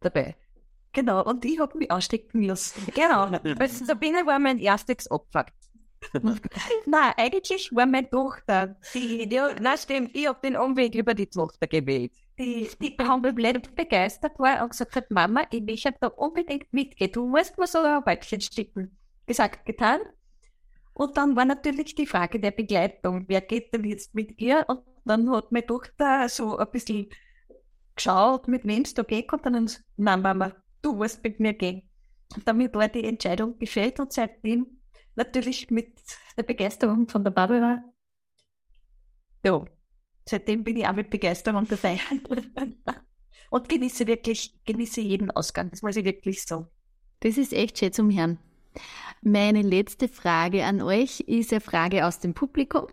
dabei. 0.00 0.36
Genau, 0.96 1.22
und 1.24 1.44
ich 1.44 1.60
habe 1.60 1.76
mich 1.76 1.90
anstecken 1.90 2.40
müssen. 2.40 2.86
Genau, 2.94 3.30
weil 3.30 3.68
Sabine 3.68 4.24
war 4.24 4.38
mein 4.38 4.58
erstes 4.58 5.10
Opfer. 5.10 5.44
nein, 6.86 7.12
eigentlich 7.18 7.70
war 7.74 7.84
meine 7.84 8.08
Tochter. 8.08 8.76
Die, 8.94 9.28
die, 9.28 9.38
nein, 9.60 9.76
stimmt, 9.76 10.16
ich 10.16 10.26
habe 10.26 10.38
den 10.42 10.56
Umweg 10.56 10.94
über 10.94 11.12
die 11.12 11.26
Tochter 11.26 11.66
gewählt. 11.66 12.12
Die, 12.38 12.70
die 12.80 12.96
komplett 12.96 13.74
begeistert 13.76 14.38
war 14.38 14.62
und 14.62 14.70
gesagt 14.70 14.96
hat, 14.96 15.10
Mama, 15.10 15.42
ich 15.50 15.60
möchte 15.60 15.94
da 16.00 16.06
unbedingt 16.06 16.72
mitgehen. 16.72 17.12
Du 17.12 17.26
musst 17.26 17.58
mir 17.58 17.66
so 17.66 17.80
ein 17.80 18.06
Waldchen 18.06 18.40
sticken. 18.40 18.96
Gesagt, 19.26 19.66
getan. 19.66 20.00
Und 20.94 21.18
dann 21.18 21.36
war 21.36 21.44
natürlich 21.44 21.94
die 21.94 22.06
Frage 22.06 22.40
der 22.40 22.52
Begleitung. 22.52 23.26
Wer 23.28 23.42
geht 23.42 23.74
denn 23.74 23.84
jetzt 23.84 24.14
mit 24.14 24.40
ihr? 24.40 24.64
Und 24.66 24.80
dann 25.04 25.30
hat 25.30 25.52
meine 25.52 25.66
Tochter 25.66 26.26
so 26.30 26.56
ein 26.56 26.70
bisschen 26.70 27.10
geschaut, 27.94 28.48
mit 28.48 28.66
wem 28.66 28.80
es 28.80 28.94
da 28.94 29.02
geht. 29.02 29.30
Und 29.30 29.44
dann, 29.44 29.70
nein, 29.98 30.22
Mama, 30.22 30.52
du 30.82 30.94
musst 30.94 31.22
mit 31.22 31.40
mir 31.40 31.54
gehen. 31.54 31.88
Und 32.34 32.46
damit 32.46 32.74
war 32.74 32.88
die 32.88 33.04
Entscheidung 33.04 33.58
gefällt 33.58 34.00
und 34.00 34.12
seitdem 34.12 34.66
natürlich 35.14 35.70
mit 35.70 35.98
der 36.36 36.42
Begeisterung 36.42 37.08
von 37.08 37.24
der 37.24 37.30
Barbara. 37.30 37.82
Ja, 39.44 39.64
seitdem 40.28 40.64
bin 40.64 40.76
ich 40.76 40.86
auch 40.86 40.94
mit 40.94 41.10
Begeisterung 41.10 41.66
dabei. 41.68 42.00
und 43.50 43.68
genieße 43.68 44.06
wirklich, 44.06 44.58
genieße 44.64 45.00
jeden 45.00 45.30
Ausgang. 45.30 45.70
Das 45.70 45.82
muss 45.82 45.96
ich 45.96 46.04
wirklich 46.04 46.42
sagen. 46.44 46.66
Das 47.20 47.38
ist 47.38 47.52
echt 47.52 47.78
schön 47.78 47.92
zum 47.92 48.10
Herrn. 48.10 48.38
Meine 49.22 49.62
letzte 49.62 50.08
Frage 50.08 50.64
an 50.64 50.82
euch 50.82 51.20
ist 51.20 51.52
eine 51.52 51.60
Frage 51.60 52.06
aus 52.06 52.20
dem 52.20 52.34
Publikum. 52.34 52.86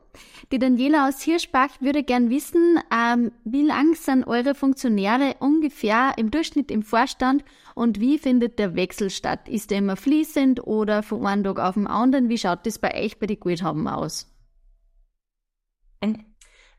Die 0.51 0.59
Daniela 0.59 1.07
aus 1.07 1.21
Hirschbach 1.21 1.69
würde 1.79 2.03
gern 2.03 2.29
wissen, 2.29 2.79
ähm, 2.91 3.31
wie 3.43 3.63
lang 3.63 3.95
sind 3.95 4.25
eure 4.25 4.55
Funktionäre 4.55 5.35
ungefähr 5.39 6.13
im 6.17 6.31
Durchschnitt 6.31 6.71
im 6.71 6.83
Vorstand 6.83 7.43
und 7.75 7.99
wie 7.99 8.17
findet 8.17 8.59
der 8.59 8.75
Wechsel 8.75 9.09
statt? 9.09 9.47
Ist 9.47 9.71
der 9.71 9.79
immer 9.79 9.95
fließend 9.95 10.65
oder 10.65 11.03
von 11.03 11.25
einem 11.25 11.43
Tag 11.43 11.59
auf 11.59 11.75
den 11.75 11.87
anderen? 11.87 12.29
Wie 12.29 12.37
schaut 12.37 12.65
das 12.65 12.79
bei 12.79 12.93
euch 13.03 13.19
bei 13.19 13.27
den 13.27 13.39
Guthaben 13.39 13.87
aus? 13.87 14.29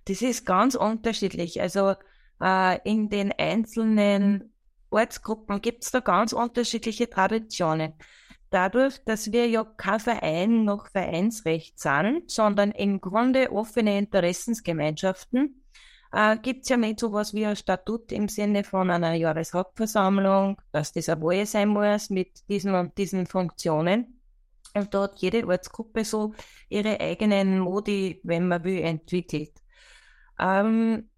Das 0.06 0.20
ist 0.20 0.44
ganz 0.44 0.74
unterschiedlich. 0.74 1.60
Also 1.60 1.94
äh, 2.40 2.78
in 2.88 3.08
den 3.08 3.32
einzelnen 3.32 4.52
Ortsgruppen 4.90 5.60
gibt 5.60 5.84
es 5.84 5.90
da 5.90 6.00
ganz 6.00 6.32
unterschiedliche 6.32 7.08
Traditionen 7.08 7.94
dadurch, 8.54 9.02
dass 9.04 9.32
wir 9.32 9.48
ja 9.48 9.64
kein 9.64 9.98
Verein 9.98 10.64
noch 10.64 10.88
Vereinsrecht 10.88 11.80
sind, 11.80 12.30
sondern 12.30 12.70
im 12.70 13.00
Grunde 13.00 13.50
offene 13.50 13.98
Interessensgemeinschaften, 13.98 15.64
äh, 16.12 16.38
gibt 16.38 16.62
es 16.62 16.68
ja 16.68 16.76
nicht 16.76 17.00
so 17.00 17.12
was 17.12 17.34
wie 17.34 17.44
ein 17.44 17.56
Statut 17.56 18.12
im 18.12 18.28
Sinne 18.28 18.62
von 18.62 18.90
einer 18.90 19.14
Jahreshauptversammlung, 19.14 20.60
dass 20.70 20.92
das 20.92 21.08
eine 21.08 21.20
Wahl 21.22 21.44
sein 21.46 21.68
muss 21.68 22.10
mit 22.10 22.48
diesen 22.48 22.74
und 22.74 22.96
diesen 22.96 23.26
Funktionen. 23.26 24.20
Und 24.74 24.94
da 24.94 25.02
hat 25.02 25.18
jede 25.18 25.46
Ortsgruppe 25.46 26.04
so 26.04 26.34
ihre 26.68 27.00
eigenen 27.00 27.58
Modi, 27.58 28.20
wenn 28.22 28.46
man 28.46 28.62
will, 28.62 28.80
entwickelt. 28.82 29.52
Ähm, 30.38 31.08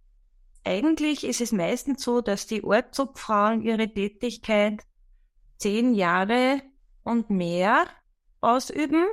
eigentlich 0.65 1.25
ist 1.25 1.41
es 1.43 1.53
meistens 1.53 2.03
so, 2.03 2.23
dass 2.23 2.47
die 2.47 2.65
Ortsobfrauen 2.65 3.61
ihre 3.63 3.89
Tätigkeit 3.93 4.83
zehn 5.59 5.95
Jahre 5.95 6.63
und 7.07 7.31
mehr 7.31 7.87
ausüben. 8.41 9.07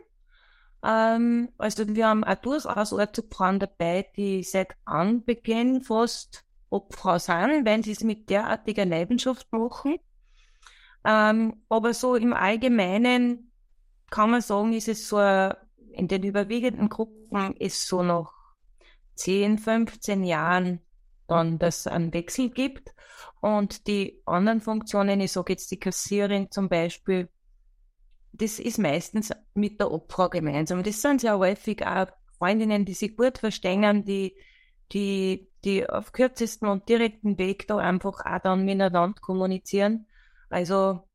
Ähm, 0.83 1.50
also 1.57 1.88
wir 1.88 2.07
haben 2.07 2.23
auch 2.23 2.35
durchaus 2.35 2.91
Ortsopfrauen 2.91 3.59
dabei, 3.59 4.07
die 4.17 4.43
seit 4.43 4.75
Anbeginn 4.85 5.81
fast 5.81 6.43
Obfrau 6.69 7.19
sind, 7.19 7.65
wenn 7.65 7.83
sie 7.83 7.91
es 7.91 8.03
mit 8.03 8.29
derartiger 8.29 8.85
Leidenschaft 8.85 9.51
machen. 9.51 9.97
Ähm, 11.05 11.62
aber 11.69 11.93
so 11.93 12.15
im 12.15 12.33
Allgemeinen 12.33 13.51
kann 14.09 14.31
man 14.31 14.41
sagen, 14.41 14.73
ist 14.73 14.88
es 14.88 15.07
so, 15.07 15.19
in 15.19 16.07
den 16.07 16.23
überwiegenden 16.23 16.89
Gruppen 16.89 17.55
ist 17.57 17.88
so 17.88 18.01
noch 18.01 18.33
10, 19.15 19.59
15 19.59 20.23
Jahren 20.23 20.81
dann, 21.27 21.59
dass 21.59 21.81
es 21.81 21.88
einen 21.88 22.13
Wechsel 22.13 22.50
gibt. 22.50 22.93
Und 23.41 23.88
die 23.88 24.21
anderen 24.25 24.62
Funktionen, 24.62 25.21
ich 25.21 25.31
sage 25.31 25.53
jetzt 25.53 25.71
die 25.71 25.79
Kassierin 25.79 26.50
zum 26.50 26.69
Beispiel, 26.69 27.29
das 28.34 28.60
ist 28.60 28.80
meistens 28.80 29.32
mit 29.54 29.80
der 29.80 29.92
Opfer 29.92 30.30
gemeinsam. 30.30 30.84
Das 30.84 31.02
sind 31.02 31.22
sehr 31.22 31.38
häufig 31.38 31.86
auch 31.86 32.08
Freundinnen, 32.38 32.84
die 32.84 32.94
sich 32.94 33.16
gut 33.16 33.38
verstehen, 33.38 34.04
die, 34.06 34.36
die, 34.92 35.48
die 35.63 35.88
auf 35.88 36.12
kürzesten 36.12 36.68
und 36.68 36.90
direkten 36.90 37.38
Weg 37.38 37.68
da 37.68 37.78
einfach 37.78 38.25
auch 38.25 38.40
dann 38.40 38.66
miteinander 38.66 39.13
kommunizieren. 39.22 40.08
Also, 40.50 41.08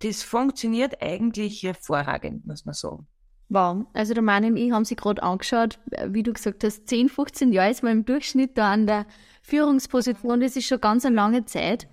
das 0.00 0.22
funktioniert 0.22 1.02
eigentlich 1.02 1.62
hervorragend, 1.62 2.46
muss 2.46 2.64
man 2.64 2.74
sagen. 2.74 3.06
Wow, 3.48 3.86
also 3.92 4.14
der 4.14 4.22
Mann 4.22 4.44
und 4.44 4.56
ich 4.56 4.72
haben 4.72 4.84
sie 4.84 4.96
gerade 4.96 5.22
angeschaut, 5.22 5.78
wie 6.08 6.22
du 6.22 6.32
gesagt 6.32 6.64
hast, 6.64 6.88
10, 6.88 7.08
15 7.08 7.52
Jahre 7.52 7.70
ist 7.70 7.82
man 7.82 7.92
im 7.92 8.04
Durchschnitt 8.04 8.56
da 8.56 8.72
an 8.72 8.86
der 8.86 9.06
Führungsposition, 9.42 10.40
das 10.40 10.56
ist 10.56 10.66
schon 10.66 10.80
ganz 10.80 11.04
eine 11.04 11.14
lange 11.14 11.44
Zeit 11.44 11.86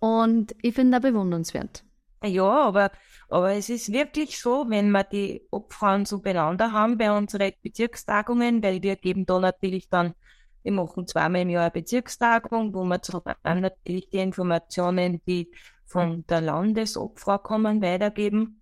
und 0.00 0.54
ich 0.62 0.74
finde 0.74 1.00
das 1.00 1.10
bewundernswert. 1.10 1.84
Ja, 2.24 2.50
aber, 2.50 2.90
aber 3.30 3.52
es 3.52 3.68
ist 3.68 3.92
wirklich 3.92 4.40
so, 4.40 4.66
wenn 4.68 4.90
wir 4.90 5.04
die 5.04 5.46
Obfrauen 5.50 6.04
so 6.04 6.20
beieinander 6.20 6.72
haben 6.72 6.98
bei 6.98 7.12
unseren 7.16 7.52
Bezirkstagungen, 7.62 8.62
weil 8.62 8.82
wir 8.82 8.96
geben 8.96 9.24
da 9.26 9.38
natürlich 9.38 9.88
dann, 9.88 10.14
wir 10.62 10.72
machen 10.72 11.06
zweimal 11.06 11.42
im 11.42 11.50
Jahr 11.50 11.62
eine 11.62 11.70
Bezirkstagung, 11.70 12.74
wo 12.74 12.84
wir 12.84 13.00
zum 13.02 13.22
natürlich 13.44 14.10
die 14.10 14.18
Informationen, 14.18 15.22
die 15.26 15.50
von 15.86 16.24
der 16.28 16.40
Landesobfrau 16.40 17.38
kommen, 17.38 17.80
weitergeben 17.80 18.60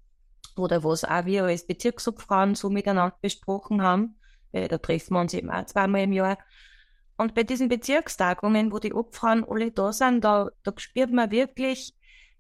oder 0.57 0.85
was 0.85 1.05
auch 1.05 1.25
wir 1.25 1.45
als 1.45 1.67
Bezirksobfrauen 1.67 2.55
so 2.55 2.71
miteinander 2.71 3.17
besprochen 3.21 3.83
haben. 3.83 4.17
Äh, 4.53 4.69
da 4.69 4.79
treffen 4.79 5.15
wir 5.15 5.21
uns 5.21 5.35
eben 5.35 5.51
auch 5.51 5.65
zweimal 5.67 6.03
im 6.03 6.13
Jahr. 6.13 6.39
Und 7.17 7.35
bei 7.35 7.43
diesen 7.43 7.69
Bezirkstagungen, 7.69 8.73
wo 8.73 8.79
die 8.79 8.95
Obfrauen 8.95 9.45
alle 9.45 9.73
da 9.73 9.93
sind, 9.93 10.23
da, 10.25 10.51
da 10.63 10.73
spürt 10.77 11.11
man 11.11 11.31
wirklich 11.31 11.95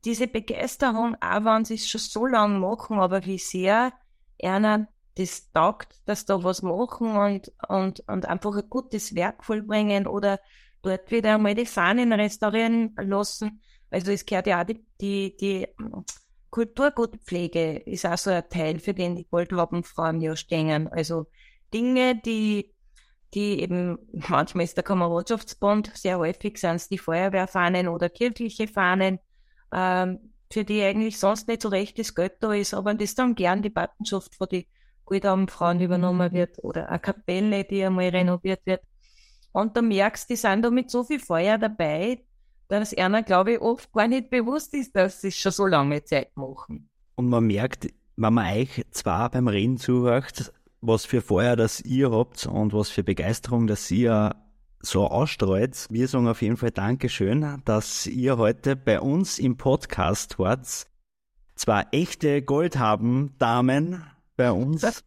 diese 0.04 0.28
Begeisterung, 0.28 1.16
auch 1.20 1.44
wenn 1.44 1.64
sie 1.64 1.74
es 1.74 1.88
schon 1.88 2.00
so 2.00 2.26
lange 2.26 2.58
machen, 2.58 2.98
aber 2.98 3.24
wie 3.26 3.38
sehr 3.38 3.92
einer 4.42 4.88
das 5.16 5.50
taugt, 5.52 6.00
dass 6.06 6.26
da 6.26 6.42
was 6.44 6.62
machen 6.62 7.16
und, 7.16 7.52
und, 7.68 8.00
und 8.08 8.26
einfach 8.26 8.56
ein 8.56 8.70
gutes 8.70 9.14
Werk 9.14 9.44
vollbringen 9.44 10.06
oder 10.06 10.38
dort 10.82 11.10
wieder 11.10 11.34
einmal 11.34 11.54
die 11.54 11.66
Fahnen 11.66 12.12
restaurieren 12.12 12.94
lassen. 12.96 13.60
Also 13.90 14.12
es 14.12 14.24
gehört 14.24 14.46
ja 14.46 14.60
auch 14.62 14.66
die, 14.66 14.84
die, 15.00 15.36
die 15.36 15.66
Kulturgutpflege 16.50 17.78
ist 17.78 18.06
auch 18.06 18.16
so 18.16 18.30
ein 18.30 18.48
Teil, 18.48 18.78
für 18.78 18.94
den 18.94 19.16
die 19.16 19.26
Goldwabenfrauen 19.28 20.20
ja 20.20 20.36
stehen. 20.36 20.88
Also 20.88 21.26
Dinge, 21.74 22.20
die, 22.24 22.72
die 23.34 23.60
eben, 23.60 23.98
manchmal 24.12 24.64
ist 24.64 24.76
der 24.76 24.84
Kameradschaftsbund, 24.84 25.92
sehr 25.94 26.18
häufig 26.18 26.58
sind 26.58 26.76
es 26.76 26.88
die 26.88 26.98
Feuerwehrfahnen 26.98 27.88
oder 27.88 28.08
kirchliche 28.08 28.68
Fahnen, 28.68 29.18
ähm, 29.72 30.18
für 30.50 30.64
die 30.64 30.82
eigentlich 30.82 31.18
sonst 31.18 31.48
nicht 31.48 31.62
so 31.62 31.68
recht 31.68 31.98
das 31.98 32.14
Geld 32.14 32.34
da 32.40 32.52
ist, 32.52 32.74
aber 32.74 32.94
das 32.94 33.14
dann 33.14 33.34
gern 33.34 33.62
die 33.62 33.70
Patenschaft 33.70 34.34
von 34.34 34.48
den 34.48 34.64
Goldwabenfrauen 35.04 35.80
übernommen 35.80 36.32
wird 36.32 36.62
oder 36.62 36.88
eine 36.88 36.98
Kapelle, 36.98 37.64
die 37.64 37.84
einmal 37.84 38.08
renoviert 38.08 38.60
wird. 38.64 38.82
Und 39.52 39.76
du 39.76 39.82
merkst, 39.82 40.28
die 40.28 40.36
sind 40.36 40.62
da 40.62 40.70
mit 40.70 40.90
so 40.90 41.04
viel 41.04 41.20
Feuer 41.20 41.58
dabei, 41.58 42.22
dass 42.68 42.96
einer, 42.96 43.22
glaube 43.22 43.54
ich, 43.54 43.60
oft 43.60 43.92
gar 43.92 44.08
nicht 44.08 44.30
bewusst 44.30 44.74
ist, 44.74 44.94
dass 44.94 45.20
sie 45.20 45.32
schon 45.32 45.52
so 45.52 45.66
lange 45.66 46.04
Zeit 46.04 46.36
machen. 46.36 46.88
Und 47.16 47.28
man 47.28 47.46
merkt, 47.46 47.88
wenn 48.16 48.34
man 48.34 48.58
euch 48.58 48.84
zwar 48.90 49.30
beim 49.30 49.48
Reden 49.48 49.78
zuhört, 49.78 50.52
was 50.80 51.04
für 51.04 51.22
Feuer 51.22 51.56
das 51.56 51.80
ihr 51.80 52.10
habt 52.10 52.46
und 52.46 52.72
was 52.72 52.90
für 52.90 53.02
Begeisterung 53.02 53.66
das 53.66 53.90
ihr 53.90 54.36
so 54.80 55.06
ausstrahlt. 55.06 55.86
Wir 55.90 56.08
sagen 56.08 56.28
auf 56.28 56.42
jeden 56.42 56.56
Fall 56.56 56.70
Dankeschön, 56.70 57.62
dass 57.64 58.06
ihr 58.06 58.38
heute 58.38 58.76
bei 58.76 59.00
uns 59.00 59.38
im 59.38 59.56
Podcast 59.56 60.38
wart. 60.38 60.86
Zwei 61.54 61.86
echte 61.90 62.42
Goldhaben 62.42 63.36
Damen 63.38 64.04
bei 64.36 64.52
uns. 64.52 65.04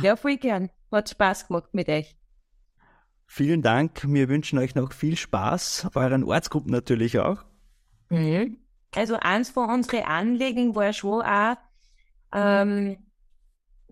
ja, 0.00 0.16
voll 0.16 0.36
gern. 0.36 0.70
Hat 0.92 1.10
Spaß 1.10 1.48
gemacht 1.48 1.70
mit 1.72 1.88
euch. 1.88 2.16
Vielen 3.26 3.62
Dank. 3.62 4.04
Wir 4.06 4.28
wünschen 4.28 4.58
euch 4.58 4.74
noch 4.74 4.92
viel 4.92 5.16
Spaß, 5.16 5.88
euren 5.94 6.22
Ortsgruppen 6.22 6.70
natürlich 6.70 7.18
auch. 7.18 7.44
Mhm. 8.10 8.58
Also 8.94 9.16
eins 9.16 9.50
von 9.50 9.68
unseren 9.70 10.04
Anliegen 10.04 10.76
war 10.76 10.92
schon 10.92 11.22
auch, 11.22 11.56
ähm, 12.32 12.98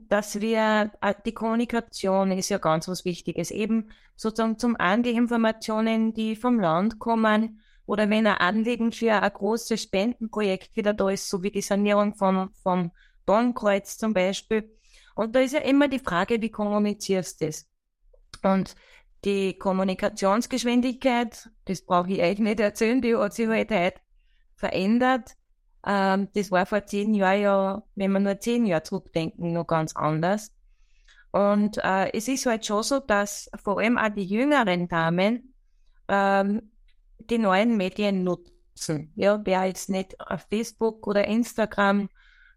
dass 0.08 0.40
wir, 0.40 0.92
äh, 1.00 1.14
die 1.24 1.32
Kommunikation 1.32 2.32
ist 2.32 2.48
ja 2.48 2.58
ganz 2.58 2.88
was 2.88 3.04
Wichtiges, 3.04 3.50
eben 3.50 3.90
sozusagen 4.16 4.58
zum 4.58 4.76
einen 4.76 5.02
die 5.02 5.10
Informationen, 5.10 6.14
die 6.14 6.36
vom 6.36 6.60
Land 6.60 6.98
kommen, 6.98 7.60
oder 7.86 8.08
wenn 8.08 8.26
ein 8.26 8.38
Anliegen 8.38 8.92
für 8.92 9.12
ein 9.12 9.32
großes 9.32 9.82
Spendenprojekt 9.82 10.76
wieder 10.76 10.94
da 10.94 11.10
ist, 11.10 11.28
so 11.28 11.42
wie 11.42 11.50
die 11.50 11.62
Sanierung 11.62 12.14
vom, 12.14 12.50
vom 12.62 12.92
Dornkreuz 13.26 13.98
zum 13.98 14.14
Beispiel. 14.14 14.70
Und 15.14 15.34
da 15.34 15.40
ist 15.40 15.52
ja 15.52 15.60
immer 15.60 15.88
die 15.88 15.98
Frage, 15.98 16.40
wie 16.40 16.50
kommunizierst 16.50 17.40
du 17.40 17.46
das? 17.46 17.68
Und 18.42 18.76
die 19.24 19.58
Kommunikationsgeschwindigkeit, 19.58 21.50
das 21.66 21.82
brauche 21.82 22.10
ich 22.12 22.22
euch 22.22 22.38
nicht 22.38 22.60
erzählen, 22.60 23.00
die 23.00 23.14
hat 23.14 23.34
sich 23.34 23.48
halt 23.48 23.70
heute 23.70 24.00
verändert. 24.54 25.32
Ähm, 25.86 26.28
das 26.34 26.50
war 26.50 26.66
vor 26.66 26.86
zehn 26.86 27.14
Jahren 27.14 27.40
ja, 27.40 27.82
wenn 27.94 28.12
wir 28.12 28.20
nur 28.20 28.40
zehn 28.40 28.66
Jahre 28.66 28.82
zurückdenken, 28.82 29.52
noch 29.52 29.66
ganz 29.66 29.96
anders. 29.96 30.52
Und 31.30 31.78
äh, 31.78 32.12
es 32.12 32.28
ist 32.28 32.46
halt 32.46 32.66
schon 32.66 32.82
so, 32.82 33.00
dass 33.00 33.50
vor 33.62 33.78
allem 33.78 33.98
auch 33.98 34.10
die 34.10 34.24
jüngeren 34.24 34.88
Damen 34.88 35.54
ähm, 36.08 36.70
die 37.18 37.38
neuen 37.38 37.76
Medien 37.76 38.22
nutzen. 38.24 39.12
Ja, 39.16 39.40
wer 39.44 39.64
jetzt 39.64 39.88
nicht 39.88 40.20
auf 40.20 40.46
Facebook 40.50 41.06
oder 41.06 41.26
Instagram, 41.26 42.08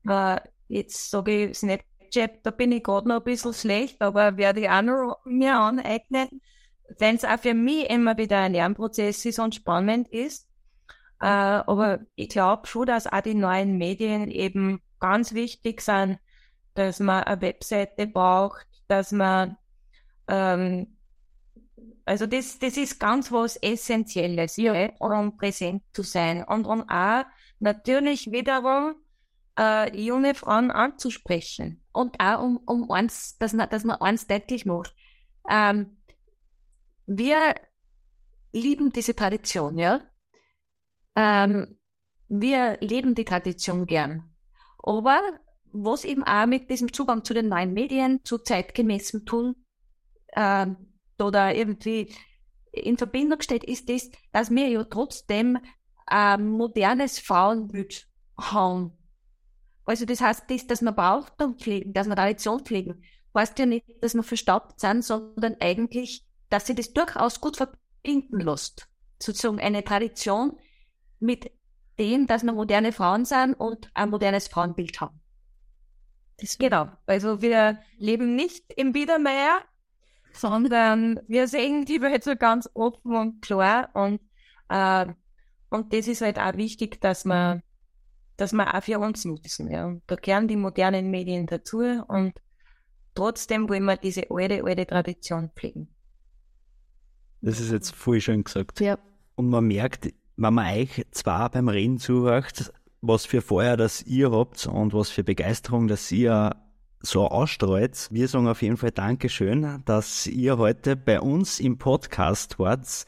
äh, 0.07 0.39
jetzt 0.67 1.09
sage 1.09 1.45
ich 1.45 1.57
Snapchat, 1.57 2.39
da 2.43 2.51
bin 2.51 2.71
ich 2.71 2.83
gerade 2.83 3.07
noch 3.07 3.17
ein 3.17 3.23
bisschen 3.23 3.53
schlecht, 3.53 4.01
aber 4.01 4.37
werde 4.37 4.61
ich 4.61 4.69
auch 4.69 4.81
noch 4.81 5.19
mir 5.25 5.55
aneignen 5.57 6.41
wenn 6.97 7.15
es 7.15 7.25
auch 7.25 7.39
für 7.39 7.53
mich 7.53 7.89
immer 7.89 8.17
wieder 8.17 8.39
ein 8.39 8.53
Lernprozess 8.53 9.25
ist 9.25 9.39
und 9.39 9.55
spannend 9.55 10.07
ist. 10.09 10.44
Äh, 11.25 11.63
aber 11.65 12.01
ich 12.13 12.29
glaube 12.29 12.67
schon, 12.67 12.85
dass 12.85 13.07
auch 13.07 13.21
die 13.21 13.33
neuen 13.33 13.79
Medien 13.79 14.29
eben 14.29 14.79
ganz 14.99 15.33
wichtig 15.33 15.81
sind, 15.81 16.19
dass 16.75 16.99
man 16.99 17.23
eine 17.23 17.41
Webseite 17.41 18.05
braucht, 18.05 18.67
dass 18.87 19.11
man 19.11 19.57
ähm, 20.27 20.95
also 22.05 22.27
das, 22.27 22.59
das 22.59 22.77
ist 22.77 22.99
ganz 22.99 23.31
was 23.31 23.55
Essentielles, 23.57 24.57
ja, 24.57 24.91
um 24.99 25.35
präsent 25.35 25.81
zu 25.93 26.03
sein 26.03 26.43
und 26.43 26.65
um 26.67 26.87
auch 26.87 27.23
natürlich 27.59 28.31
wiederum 28.31 28.93
äh, 29.57 29.99
junge 29.99 30.35
Frauen 30.35 30.69
anzusprechen. 30.69 31.81
Und 31.91 32.19
auch 32.19 32.43
um, 32.43 32.57
um 32.67 32.91
eins, 32.91 33.35
dass 33.39 33.53
man, 33.53 33.67
dass 33.67 33.83
man 33.83 33.99
eins 33.99 34.27
deutlich 34.27 34.67
macht. 34.67 34.93
Ähm, 35.49 35.97
wir 37.07 37.55
lieben 38.53 38.91
diese 38.91 39.15
Tradition, 39.15 39.79
ja. 39.79 40.01
Ähm, 41.15 41.77
wir 42.27 42.77
leben 42.81 43.15
die 43.15 43.25
Tradition 43.25 43.85
gern. 43.85 44.33
Aber 44.79 45.21
was 45.71 46.05
eben 46.05 46.23
auch 46.23 46.45
mit 46.45 46.69
diesem 46.69 46.91
Zugang 46.93 47.23
zu 47.23 47.33
den 47.33 47.49
neuen 47.49 47.73
Medien, 47.73 48.23
zu 48.23 48.37
zeitgemäßem 48.37 49.25
Tun 49.25 49.55
ähm, 50.35 50.77
oder 51.19 51.53
irgendwie 51.55 52.13
in 52.71 52.97
Verbindung 52.97 53.41
steht, 53.41 53.63
ist 53.63 53.89
das, 53.89 54.09
dass 54.31 54.51
wir 54.51 54.67
ja 54.67 54.83
trotzdem 54.83 55.57
ein 56.05 56.47
modernes 56.47 57.19
Frauenbild 57.19 58.07
haben. 58.37 58.91
Also 59.85 60.05
das 60.05 60.21
heißt, 60.21 60.43
das, 60.49 60.67
dass 60.67 60.81
wir 60.81 60.91
Brauchtum 60.91 61.57
pflegen, 61.57 61.93
dass 61.93 62.07
wir 62.07 62.15
Tradition 62.15 62.65
pflegen, 62.65 63.03
heißt 63.35 63.59
ja 63.59 63.65
nicht, 63.65 63.85
dass 64.01 64.13
wir 64.13 64.23
verstaubt 64.23 64.79
sind, 64.79 65.03
sondern 65.03 65.55
eigentlich 65.59 66.25
dass 66.49 66.67
sie 66.67 66.75
das 66.75 66.93
durchaus 66.93 67.41
gut 67.41 67.57
verbinden 67.57 68.39
lässt. 68.39 68.87
Sozusagen 69.21 69.59
eine 69.59 69.83
Tradition 69.83 70.57
mit 71.25 71.51
dem, 71.99 72.27
dass 72.27 72.43
wir 72.43 72.53
moderne 72.53 72.91
Frauen 72.91 73.25
sind 73.25 73.53
und 73.53 73.89
ein 73.93 74.09
modernes 74.09 74.47
Frauenbild 74.47 74.99
haben. 75.01 75.19
Das 76.37 76.57
genau. 76.57 76.89
Also 77.05 77.41
wir 77.41 77.79
leben 77.97 78.35
nicht 78.35 78.65
im 78.75 78.91
Biedermeier, 78.91 79.61
sondern 80.33 81.21
wir 81.27 81.47
sehen 81.47 81.85
die 81.85 82.01
Welt 82.01 82.23
so 82.23 82.35
ganz 82.35 82.69
offen 82.73 83.15
und 83.15 83.41
klar 83.41 83.89
und, 83.93 84.19
äh, 84.69 85.05
und 85.69 85.93
das 85.93 86.07
ist 86.07 86.21
halt 86.21 86.37
auch 86.37 86.55
wichtig, 86.55 86.99
dass 87.01 87.25
wir, 87.25 87.61
dass 88.37 88.51
wir 88.51 88.73
auch 88.73 88.83
für 88.83 88.99
uns 88.99 89.23
nutzen. 89.23 89.71
Ja. 89.71 89.95
Da 90.07 90.15
gehören 90.15 90.47
die 90.47 90.57
modernen 90.57 91.09
Medien 91.09 91.47
dazu 91.47 91.79
und 92.07 92.33
trotzdem 93.13 93.69
wollen 93.69 93.85
wir 93.85 93.97
diese 93.97 94.29
alte, 94.29 94.63
alte 94.63 94.85
Tradition 94.85 95.51
pflegen. 95.55 95.95
Das 97.41 97.59
ist 97.59 97.71
jetzt 97.71 97.95
voll 97.95 98.19
schön 98.19 98.43
gesagt. 98.43 98.79
Ja. 98.81 98.97
Und 99.35 99.49
man 99.49 99.67
merkt, 99.67 100.13
wenn 100.37 100.53
man 100.53 100.75
euch 100.75 101.05
zwar 101.11 101.49
beim 101.49 101.69
Reden 101.69 101.97
zuhört, 101.97 102.73
was 103.01 103.25
für 103.25 103.41
Feuer 103.41 103.77
das 103.77 104.01
ihr 104.03 104.31
habt 104.31 104.65
und 104.67 104.93
was 104.93 105.09
für 105.09 105.23
Begeisterung 105.23 105.87
das 105.87 106.11
ihr 106.11 106.55
so 107.01 107.27
ausstrahlt. 107.27 108.07
Wir 108.11 108.27
sagen 108.27 108.47
auf 108.47 108.61
jeden 108.61 108.77
Fall 108.77 108.91
Dankeschön, 108.91 109.83
dass 109.85 110.27
ihr 110.27 110.57
heute 110.57 110.95
bei 110.95 111.21
uns 111.21 111.59
im 111.59 111.77
Podcast 111.77 112.59
wart. 112.59 113.05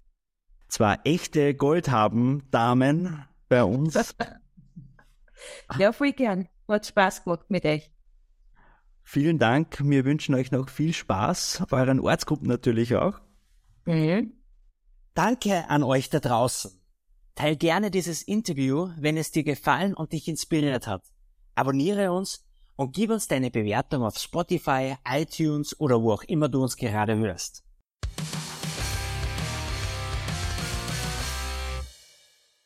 Zwar 0.67 0.99
echte 1.05 1.55
Goldhaben 1.55 2.43
Damen 2.51 3.25
bei 3.49 3.63
uns. 3.63 4.15
ja, 5.79 5.91
voll 5.91 6.11
gern. 6.11 6.47
Hat 6.67 6.85
Spaß 6.85 7.23
gemacht 7.23 7.49
mit 7.49 7.65
euch. 7.65 7.89
Vielen 9.03 9.39
Dank. 9.39 9.81
Wir 9.83 10.03
wünschen 10.03 10.35
euch 10.35 10.51
noch 10.51 10.67
viel 10.69 10.93
Spaß, 10.93 11.63
bei 11.69 11.79
euren 11.79 12.01
Ortsgruppen 12.01 12.47
natürlich 12.47 12.95
auch. 12.95 13.21
Mhm. 13.85 14.33
Danke 15.13 15.69
an 15.69 15.83
euch 15.83 16.09
da 16.09 16.19
draußen. 16.19 16.76
Teil 17.37 17.55
gerne 17.55 17.91
dieses 17.91 18.23
Interview, 18.23 18.89
wenn 18.97 19.15
es 19.15 19.29
dir 19.29 19.43
gefallen 19.43 19.93
und 19.93 20.11
dich 20.11 20.27
inspiriert 20.27 20.87
hat. 20.87 21.03
Abonniere 21.53 22.11
uns 22.11 22.43
und 22.75 22.95
gib 22.95 23.11
uns 23.11 23.27
deine 23.27 23.51
Bewertung 23.51 24.01
auf 24.01 24.17
Spotify, 24.17 24.95
iTunes 25.07 25.79
oder 25.79 26.01
wo 26.01 26.13
auch 26.13 26.23
immer 26.23 26.49
du 26.49 26.63
uns 26.63 26.75
gerade 26.75 27.15
hörst. 27.15 27.63